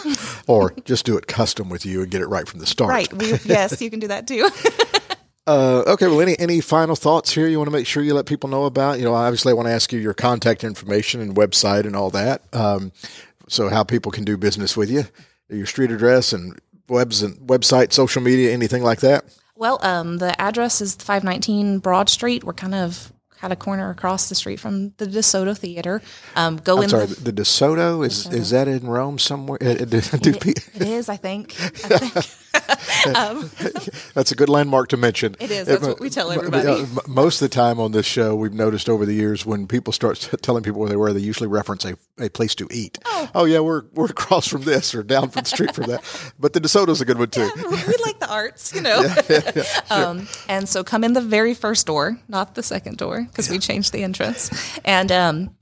or 0.46 0.74
just 0.84 1.06
do 1.06 1.16
it 1.16 1.26
custom 1.26 1.68
with 1.68 1.86
you 1.86 2.02
and 2.02 2.10
get 2.10 2.20
it 2.22 2.26
right 2.26 2.48
from 2.48 2.60
the 2.60 2.66
start? 2.66 2.90
Right? 2.90 3.12
We, 3.12 3.34
yes, 3.44 3.80
you 3.80 3.90
can 3.90 4.00
do 4.00 4.08
that 4.08 4.26
too. 4.26 4.48
Uh, 5.44 5.82
okay. 5.88 6.06
Well, 6.06 6.20
any 6.20 6.38
any 6.38 6.60
final 6.60 6.94
thoughts 6.94 7.32
here 7.32 7.48
you 7.48 7.58
want 7.58 7.66
to 7.66 7.76
make 7.76 7.86
sure 7.86 8.02
you 8.02 8.14
let 8.14 8.26
people 8.26 8.48
know 8.48 8.64
about? 8.64 8.98
You 8.98 9.04
know, 9.04 9.14
obviously, 9.14 9.50
I 9.50 9.54
want 9.54 9.66
to 9.66 9.72
ask 9.72 9.92
you 9.92 9.98
your 9.98 10.14
contact 10.14 10.62
information 10.62 11.20
and 11.20 11.34
website 11.34 11.84
and 11.84 11.96
all 11.96 12.10
that. 12.10 12.42
Um, 12.54 12.92
so 13.48 13.68
how 13.68 13.82
people 13.82 14.12
can 14.12 14.24
do 14.24 14.36
business 14.36 14.76
with 14.76 14.88
you, 14.88 15.04
your 15.48 15.66
street 15.66 15.90
address 15.90 16.32
and 16.32 16.60
webs 16.88 17.22
and 17.22 17.36
website, 17.38 17.92
social 17.92 18.22
media, 18.22 18.52
anything 18.52 18.84
like 18.84 19.00
that. 19.00 19.24
well, 19.56 19.84
um, 19.84 20.18
the 20.18 20.40
address 20.40 20.80
is 20.80 20.94
519 20.94 21.80
Broad 21.80 22.08
Street. 22.08 22.44
We're 22.44 22.52
kind 22.52 22.74
of 22.74 23.12
had 23.42 23.50
a 23.50 23.56
corner 23.56 23.90
across 23.90 24.28
the 24.28 24.36
street 24.36 24.60
from 24.60 24.90
the 24.98 25.06
DeSoto 25.06 25.58
Theater. 25.58 26.00
Um, 26.36 26.58
go 26.58 26.76
I'm 26.78 26.84
in 26.84 26.88
sorry, 26.90 27.06
the, 27.06 27.32
the 27.32 27.42
DeSoto 27.42 28.06
is 28.06 28.26
is 28.32 28.50
that 28.50 28.68
in 28.68 28.86
Rome 28.86 29.18
somewhere? 29.18 29.58
Do 29.58 30.32
pe- 30.32 30.50
it 30.50 30.82
is, 30.82 31.08
I 31.08 31.16
think. 31.16 31.54
I 31.60 31.68
think. 31.98 32.41
Um, 33.14 33.50
That's 34.14 34.32
a 34.32 34.34
good 34.34 34.48
landmark 34.48 34.88
to 34.90 34.96
mention. 34.96 35.36
It 35.40 35.50
is. 35.50 35.66
That's 35.66 35.86
what 35.86 36.00
we 36.00 36.10
tell 36.10 36.30
everybody. 36.30 36.68
uh, 36.68 36.86
Most 37.08 37.40
of 37.42 37.50
the 37.50 37.54
time 37.54 37.80
on 37.80 37.92
this 37.92 38.06
show, 38.06 38.34
we've 38.34 38.52
noticed 38.52 38.88
over 38.88 39.06
the 39.06 39.14
years 39.14 39.44
when 39.46 39.66
people 39.66 39.92
start 39.92 40.28
telling 40.42 40.62
people 40.62 40.80
where 40.80 40.88
they 40.88 40.96
were, 40.96 41.12
they 41.12 41.20
usually 41.20 41.48
reference 41.48 41.84
a, 41.84 41.96
a 42.18 42.28
place 42.28 42.54
to 42.56 42.68
eat. 42.70 42.98
Oh. 43.34 43.44
yeah, 43.44 43.60
we're 43.60 43.84
we're 43.92 44.06
across 44.06 44.46
from 44.46 44.62
this 44.62 44.94
or 44.94 45.02
down 45.02 45.30
from 45.30 45.42
the 45.42 45.48
street 45.48 45.74
from 45.74 45.86
that. 45.86 46.02
But 46.38 46.52
the 46.54 46.60
DeSoto's 46.60 47.00
a 47.00 47.04
good 47.04 47.18
one 47.18 47.30
too. 47.30 47.48
we 47.56 47.94
like 48.04 48.18
the 48.18 48.28
arts, 48.28 48.74
you 48.74 48.80
know. 48.80 49.06
um, 49.90 50.26
and 50.48 50.68
so 50.68 50.82
come 50.82 51.04
in 51.04 51.12
the 51.12 51.20
very 51.20 51.54
first 51.54 51.86
door, 51.86 52.18
not 52.28 52.54
the 52.54 52.62
second 52.62 52.98
door, 52.98 53.24
because 53.28 53.48
we 53.48 53.58
changed 53.58 53.92
the 53.92 54.02
entrance. 54.02 54.50
And 54.84 55.12
um, 55.12 55.56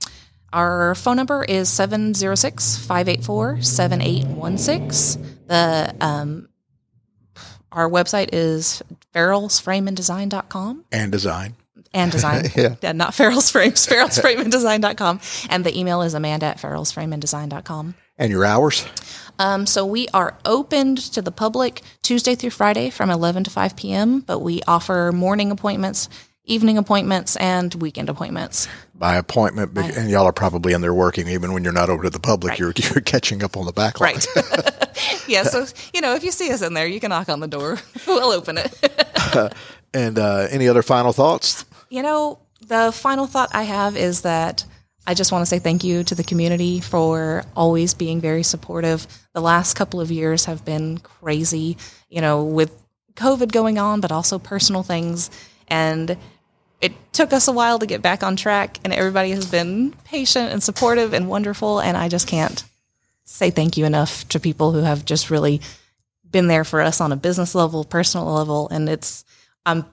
our 0.53 0.95
phone 0.95 1.17
number 1.17 1.43
is 1.43 1.69
706 1.69 2.77
584 2.85 3.61
7816. 3.61 5.37
The 5.47 5.95
um, 6.01 6.47
Our 7.71 7.89
website 7.89 8.29
is 8.33 8.81
farrellsframeanddesign.com 9.13 10.85
And 10.91 11.11
design. 11.11 11.55
and 11.93 12.11
design. 12.11 12.45
Yeah. 12.55 12.91
not 12.93 13.13
Farrell's 13.13 13.49
Frames, 13.49 13.85
farrellsframeanddesign.com. 13.87 15.19
And 15.49 15.63
the 15.65 15.77
email 15.77 16.01
is 16.01 16.13
amanda 16.13 16.47
at 16.47 16.57
farrellsframeanddesign.com. 16.57 17.95
And 18.17 18.31
your 18.31 18.45
hours? 18.45 18.85
Um, 19.39 19.65
so 19.65 19.85
we 19.85 20.07
are 20.13 20.37
opened 20.45 20.99
to 21.13 21.21
the 21.21 21.31
public 21.31 21.81
Tuesday 22.03 22.35
through 22.35 22.51
Friday 22.51 22.89
from 22.91 23.09
11 23.09 23.45
to 23.45 23.49
5 23.49 23.75
p.m., 23.75 24.19
but 24.19 24.39
we 24.39 24.61
offer 24.67 25.11
morning 25.11 25.49
appointments, 25.49 26.07
evening 26.45 26.77
appointments, 26.77 27.35
and 27.37 27.73
weekend 27.75 28.09
appointments. 28.09 28.67
By 28.95 29.15
appointment, 29.15 29.77
and 29.77 30.09
y'all 30.09 30.25
are 30.25 30.33
probably 30.33 30.73
in 30.73 30.81
there 30.81 30.93
working 30.93 31.27
even 31.27 31.53
when 31.53 31.63
you're 31.63 31.73
not 31.73 31.89
open 31.89 32.03
to 32.03 32.09
the 32.09 32.19
public. 32.19 32.59
You're 32.59 32.73
you're 32.75 33.01
catching 33.01 33.43
up 33.43 33.57
on 33.57 33.65
the 33.65 33.71
backlog. 33.71 34.13
Right. 34.13 34.27
yeah. 35.27 35.43
So, 35.43 35.65
you 35.93 36.01
know, 36.01 36.13
if 36.13 36.23
you 36.23 36.31
see 36.31 36.51
us 36.51 36.61
in 36.61 36.73
there, 36.73 36.87
you 36.87 36.99
can 36.99 37.09
knock 37.09 37.29
on 37.29 37.39
the 37.39 37.47
door. 37.47 37.79
we'll 38.07 38.31
open 38.31 38.57
it. 38.57 39.53
And 39.93 40.17
uh, 40.17 40.47
any 40.49 40.67
other 40.67 40.81
final 40.81 41.11
thoughts? 41.11 41.65
You 41.89 42.01
know, 42.01 42.39
the 42.65 42.91
final 42.93 43.27
thought 43.27 43.49
I 43.53 43.63
have 43.63 43.97
is 43.97 44.21
that 44.21 44.65
I 45.05 45.13
just 45.13 45.31
want 45.31 45.41
to 45.41 45.45
say 45.45 45.59
thank 45.59 45.83
you 45.83 46.03
to 46.05 46.15
the 46.15 46.23
community 46.23 46.79
for 46.79 47.43
always 47.55 47.93
being 47.93 48.21
very 48.21 48.43
supportive. 48.43 49.07
The 49.33 49.41
last 49.41 49.73
couple 49.73 49.99
of 49.99 50.11
years 50.11 50.45
have 50.45 50.63
been 50.63 50.99
crazy, 50.99 51.77
you 52.09 52.21
know, 52.21 52.43
with 52.43 52.71
COVID 53.15 53.51
going 53.51 53.77
on, 53.77 53.99
but 53.99 54.11
also 54.11 54.39
personal 54.39 54.83
things. 54.83 55.29
And 55.71 56.17
it 56.81 56.91
took 57.13 57.33
us 57.33 57.47
a 57.47 57.51
while 57.51 57.79
to 57.79 57.85
get 57.85 58.01
back 58.01 58.21
on 58.21 58.35
track, 58.35 58.79
and 58.83 58.93
everybody 58.93 59.31
has 59.31 59.49
been 59.49 59.93
patient 60.03 60.51
and 60.51 60.61
supportive 60.61 61.13
and 61.13 61.29
wonderful. 61.29 61.79
And 61.79 61.95
I 61.97 62.09
just 62.09 62.27
can't 62.27 62.63
say 63.23 63.49
thank 63.49 63.77
you 63.77 63.85
enough 63.85 64.27
to 64.29 64.39
people 64.39 64.71
who 64.73 64.81
have 64.81 65.05
just 65.05 65.29
really 65.29 65.61
been 66.29 66.47
there 66.47 66.63
for 66.63 66.81
us 66.81 67.01
on 67.01 67.11
a 67.11 67.15
business 67.15 67.55
level, 67.55 67.83
personal 67.83 68.27
level. 68.27 68.67
And 68.69 68.89
it's, 68.89 69.23
I'm 69.65 69.85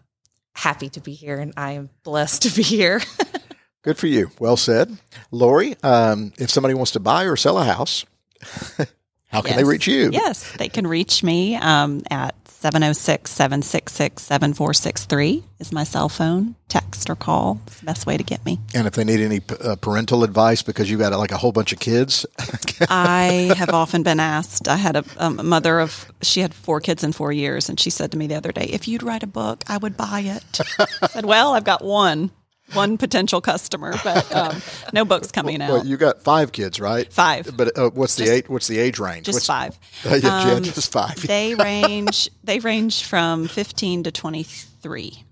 happy 0.52 0.88
to 0.90 1.00
be 1.00 1.12
here 1.12 1.38
and 1.38 1.52
I 1.56 1.72
am 1.72 1.90
blessed 2.02 2.42
to 2.42 2.50
be 2.50 2.62
here. 2.62 3.00
Good 3.82 3.96
for 3.96 4.08
you. 4.08 4.30
Well 4.38 4.56
said. 4.56 4.98
Lori, 5.30 5.76
um, 5.82 6.32
if 6.38 6.50
somebody 6.50 6.74
wants 6.74 6.92
to 6.92 7.00
buy 7.00 7.24
or 7.24 7.36
sell 7.36 7.58
a 7.58 7.64
house, 7.64 8.04
how 9.28 9.40
can 9.42 9.56
they 9.56 9.64
reach 9.64 9.86
you? 9.86 10.10
Yes, 10.12 10.52
they 10.56 10.68
can 10.68 10.86
reach 10.86 11.22
me 11.22 11.54
um, 11.56 12.02
at 12.10 12.37
706 12.60 13.30
766 13.30 14.20
7463 14.20 15.44
is 15.60 15.70
my 15.70 15.84
cell 15.84 16.08
phone. 16.08 16.56
Text 16.66 17.08
or 17.08 17.14
call. 17.14 17.60
It's 17.68 17.78
the 17.78 17.86
best 17.86 18.04
way 18.04 18.16
to 18.16 18.24
get 18.24 18.44
me. 18.44 18.58
And 18.74 18.88
if 18.88 18.94
they 18.94 19.04
need 19.04 19.20
any 19.20 19.40
uh, 19.62 19.76
parental 19.76 20.24
advice 20.24 20.60
because 20.60 20.90
you 20.90 20.98
got 20.98 21.16
like 21.16 21.30
a 21.30 21.36
whole 21.36 21.52
bunch 21.52 21.72
of 21.72 21.78
kids, 21.78 22.26
I 22.88 23.54
have 23.56 23.70
often 23.70 24.02
been 24.02 24.18
asked. 24.18 24.66
I 24.66 24.74
had 24.74 24.96
a, 24.96 25.04
um, 25.18 25.38
a 25.38 25.44
mother 25.44 25.78
of, 25.78 26.12
she 26.20 26.40
had 26.40 26.52
four 26.52 26.80
kids 26.80 27.04
in 27.04 27.12
four 27.12 27.30
years, 27.30 27.68
and 27.68 27.78
she 27.78 27.90
said 27.90 28.10
to 28.10 28.18
me 28.18 28.26
the 28.26 28.34
other 28.34 28.50
day, 28.50 28.64
if 28.64 28.88
you'd 28.88 29.04
write 29.04 29.22
a 29.22 29.28
book, 29.28 29.62
I 29.68 29.76
would 29.76 29.96
buy 29.96 30.20
it. 30.20 30.60
I 31.00 31.06
said, 31.06 31.26
well, 31.26 31.54
I've 31.54 31.62
got 31.62 31.84
one. 31.84 32.32
One 32.74 32.98
potential 32.98 33.40
customer, 33.40 33.94
but 34.04 34.30
um, 34.34 34.60
no 34.92 35.04
books 35.04 35.32
coming 35.32 35.62
out. 35.62 35.70
well, 35.70 35.86
you 35.86 35.96
got 35.96 36.22
five 36.22 36.52
kids, 36.52 36.78
right? 36.78 37.10
Five. 37.12 37.56
But 37.56 37.76
uh, 37.78 37.90
what's 37.90 38.16
the 38.16 38.24
Just- 38.24 38.32
age? 38.32 38.48
What's 38.48 38.66
the 38.68 38.78
age 38.78 38.98
range? 38.98 39.24
just 39.26 39.36
What's- 39.36 39.46
five. 39.46 39.78
Uh, 40.04 40.14
yeah, 40.22 40.46
yeah, 40.48 40.52
Um, 40.54 40.62
just 40.62 40.92
five. 40.92 41.16
they 41.26 41.54
range. 41.58 42.28
They 42.44 42.58
range 42.58 43.04
from 43.04 43.48
fifteen 43.48 44.02
to 44.02 44.12
twenty 44.12 44.42
three. 44.42 45.24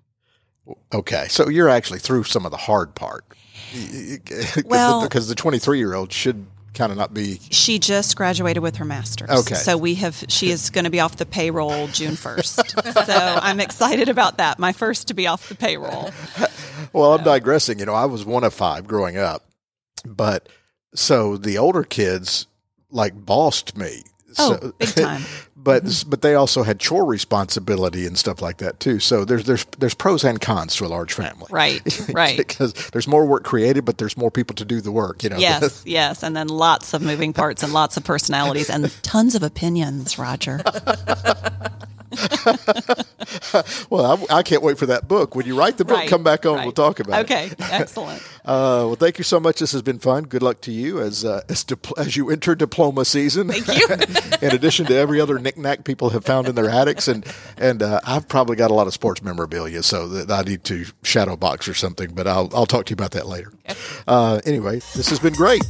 Okay, 0.92 1.26
so 1.28 1.48
you're 1.48 1.68
actually 1.68 1.98
through 2.00 2.24
some 2.24 2.44
of 2.44 2.50
the 2.50 2.56
hard 2.56 2.94
part. 2.94 3.24
Well- 4.64 5.02
because 5.02 5.28
the 5.28 5.34
23 5.34 5.78
year 5.78 5.94
old 5.94 6.12
should 6.12 6.46
kind 6.76 6.92
of 6.92 6.98
not 6.98 7.12
be. 7.12 7.40
She 7.50 7.78
just 7.78 8.16
graduated 8.16 8.62
with 8.62 8.76
her 8.76 8.84
master's. 8.84 9.30
Okay. 9.30 9.54
So 9.54 9.76
we 9.76 9.96
have. 9.96 10.24
She 10.28 10.50
is 10.50 10.70
going 10.70 10.84
to 10.84 10.90
be 10.90 11.00
off 11.00 11.16
the 11.16 11.26
payroll 11.26 11.88
June 11.88 12.14
first. 12.16 12.70
so 12.70 13.38
I'm 13.42 13.58
excited 13.60 14.08
about 14.08 14.38
that. 14.38 14.58
My 14.58 14.72
first 14.72 15.08
to 15.08 15.14
be 15.14 15.26
off 15.26 15.48
the 15.48 15.54
payroll. 15.54 16.10
Well, 16.92 17.14
I'm 17.14 17.24
digressing. 17.24 17.78
You 17.78 17.86
know, 17.86 17.94
I 17.94 18.04
was 18.04 18.24
one 18.24 18.44
of 18.44 18.54
five 18.54 18.86
growing 18.86 19.16
up, 19.16 19.44
but 20.04 20.48
so 20.94 21.36
the 21.36 21.58
older 21.58 21.82
kids 21.82 22.46
like 22.90 23.14
bossed 23.14 23.76
me. 23.76 24.04
Oh, 24.38 24.58
So- 24.60 24.72
big 24.78 24.88
time. 24.94 25.22
but 25.56 25.84
mm-hmm. 25.84 26.10
but 26.10 26.22
they 26.22 26.36
also 26.36 26.62
had 26.62 26.78
chore 26.78 27.04
responsibility 27.04 28.06
and 28.06 28.16
stuff 28.16 28.40
like 28.40 28.58
that 28.58 28.78
too. 28.78 29.00
So 29.00 29.24
there's 29.24 29.44
there's 29.44 29.64
there's 29.78 29.94
pros 29.94 30.22
and 30.22 30.40
cons 30.40 30.76
to 30.76 30.86
a 30.86 30.88
large 30.88 31.12
family. 31.12 31.48
Right. 31.50 31.82
Right. 32.12 32.36
because 32.36 32.72
there's 32.92 33.08
more 33.08 33.26
work 33.26 33.42
created, 33.42 33.84
but 33.84 33.98
there's 33.98 34.16
more 34.16 34.30
people 34.30 34.54
to 34.56 34.64
do 34.64 34.80
the 34.80 34.92
work. 34.92 35.24
You 35.24 35.30
know. 35.30 35.38
Yes, 35.38 35.82
yes, 35.86 36.22
and 36.22 36.36
then 36.36 36.46
lots 36.48 36.94
of 36.94 37.02
moving 37.02 37.32
parts 37.32 37.62
and 37.64 37.72
lots 37.72 37.96
of 37.96 38.04
personalities 38.04 38.70
and 38.70 38.90
tons 39.02 39.34
of 39.34 39.42
opinions, 39.42 40.18
Roger. 40.18 40.62
well, 43.90 44.26
I, 44.30 44.36
I 44.38 44.42
can't 44.42 44.62
wait 44.62 44.78
for 44.78 44.86
that 44.86 45.08
book. 45.08 45.34
When 45.34 45.46
you 45.46 45.58
write 45.58 45.76
the 45.76 45.84
book, 45.84 45.96
Right, 45.98 46.08
come 46.08 46.22
back 46.22 46.46
on. 46.46 46.56
right. 46.56 46.64
We'll 46.64 46.72
talk 46.72 47.00
about 47.00 47.20
it. 47.20 47.24
Okay, 47.24 47.50
excellent. 47.60 48.22
Uh, 48.46 48.86
well, 48.86 48.94
thank 48.94 49.18
you 49.18 49.24
so 49.24 49.40
much. 49.40 49.58
This 49.58 49.72
has 49.72 49.82
been 49.82 49.98
fun. 49.98 50.22
Good 50.22 50.40
luck 50.40 50.60
to 50.60 50.70
you 50.70 51.00
as 51.00 51.24
uh, 51.24 51.42
as, 51.48 51.64
dipl- 51.64 51.98
as 51.98 52.16
you 52.16 52.30
enter 52.30 52.54
diploma 52.54 53.04
season. 53.04 53.48
Thank 53.48 53.66
you. 53.66 53.88
In 54.48 54.54
addition 54.54 54.86
to 54.86 54.94
every 54.94 55.20
other 55.20 55.40
knickknack 55.40 55.82
people 55.82 56.10
have 56.10 56.24
found 56.24 56.46
in 56.46 56.54
their 56.54 56.70
attics, 56.70 57.08
and 57.08 57.26
and 57.56 57.82
uh, 57.82 57.98
I've 58.04 58.28
probably 58.28 58.54
got 58.54 58.70
a 58.70 58.74
lot 58.74 58.86
of 58.86 58.92
sports 58.92 59.20
memorabilia, 59.20 59.82
so 59.82 60.06
that 60.06 60.30
I 60.30 60.48
need 60.48 60.62
to 60.62 60.84
shadow 61.02 61.34
box 61.34 61.66
or 61.66 61.74
something. 61.74 62.14
But 62.14 62.28
I'll 62.28 62.48
I'll 62.54 62.66
talk 62.66 62.84
to 62.86 62.90
you 62.90 62.94
about 62.94 63.10
that 63.12 63.26
later. 63.26 63.50
Uh, 64.06 64.40
anyway, 64.46 64.76
this 64.94 65.08
has 65.08 65.18
been 65.18 65.34
great. 65.34 65.64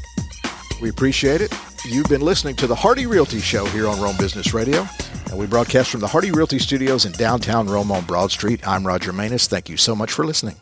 We 0.80 0.90
appreciate 0.90 1.40
it. 1.40 1.54
You've 1.84 2.08
been 2.08 2.20
listening 2.20 2.56
to 2.56 2.66
the 2.66 2.74
Hardy 2.74 3.06
Realty 3.06 3.40
Show 3.40 3.64
here 3.66 3.88
on 3.88 4.00
Rome 4.00 4.16
Business 4.18 4.52
Radio, 4.52 4.86
and 5.30 5.38
we 5.38 5.46
broadcast 5.46 5.90
from 5.90 6.00
the 6.00 6.06
Hardy 6.06 6.32
Realty 6.32 6.58
Studios 6.58 7.04
in 7.04 7.12
downtown 7.12 7.66
Rome 7.66 7.90
on 7.90 8.04
Broad 8.04 8.30
Street. 8.30 8.66
I'm 8.66 8.86
Roger 8.86 9.12
Manus. 9.12 9.46
Thank 9.46 9.68
you 9.68 9.76
so 9.76 9.94
much 9.94 10.12
for 10.12 10.26
listening. 10.26 10.56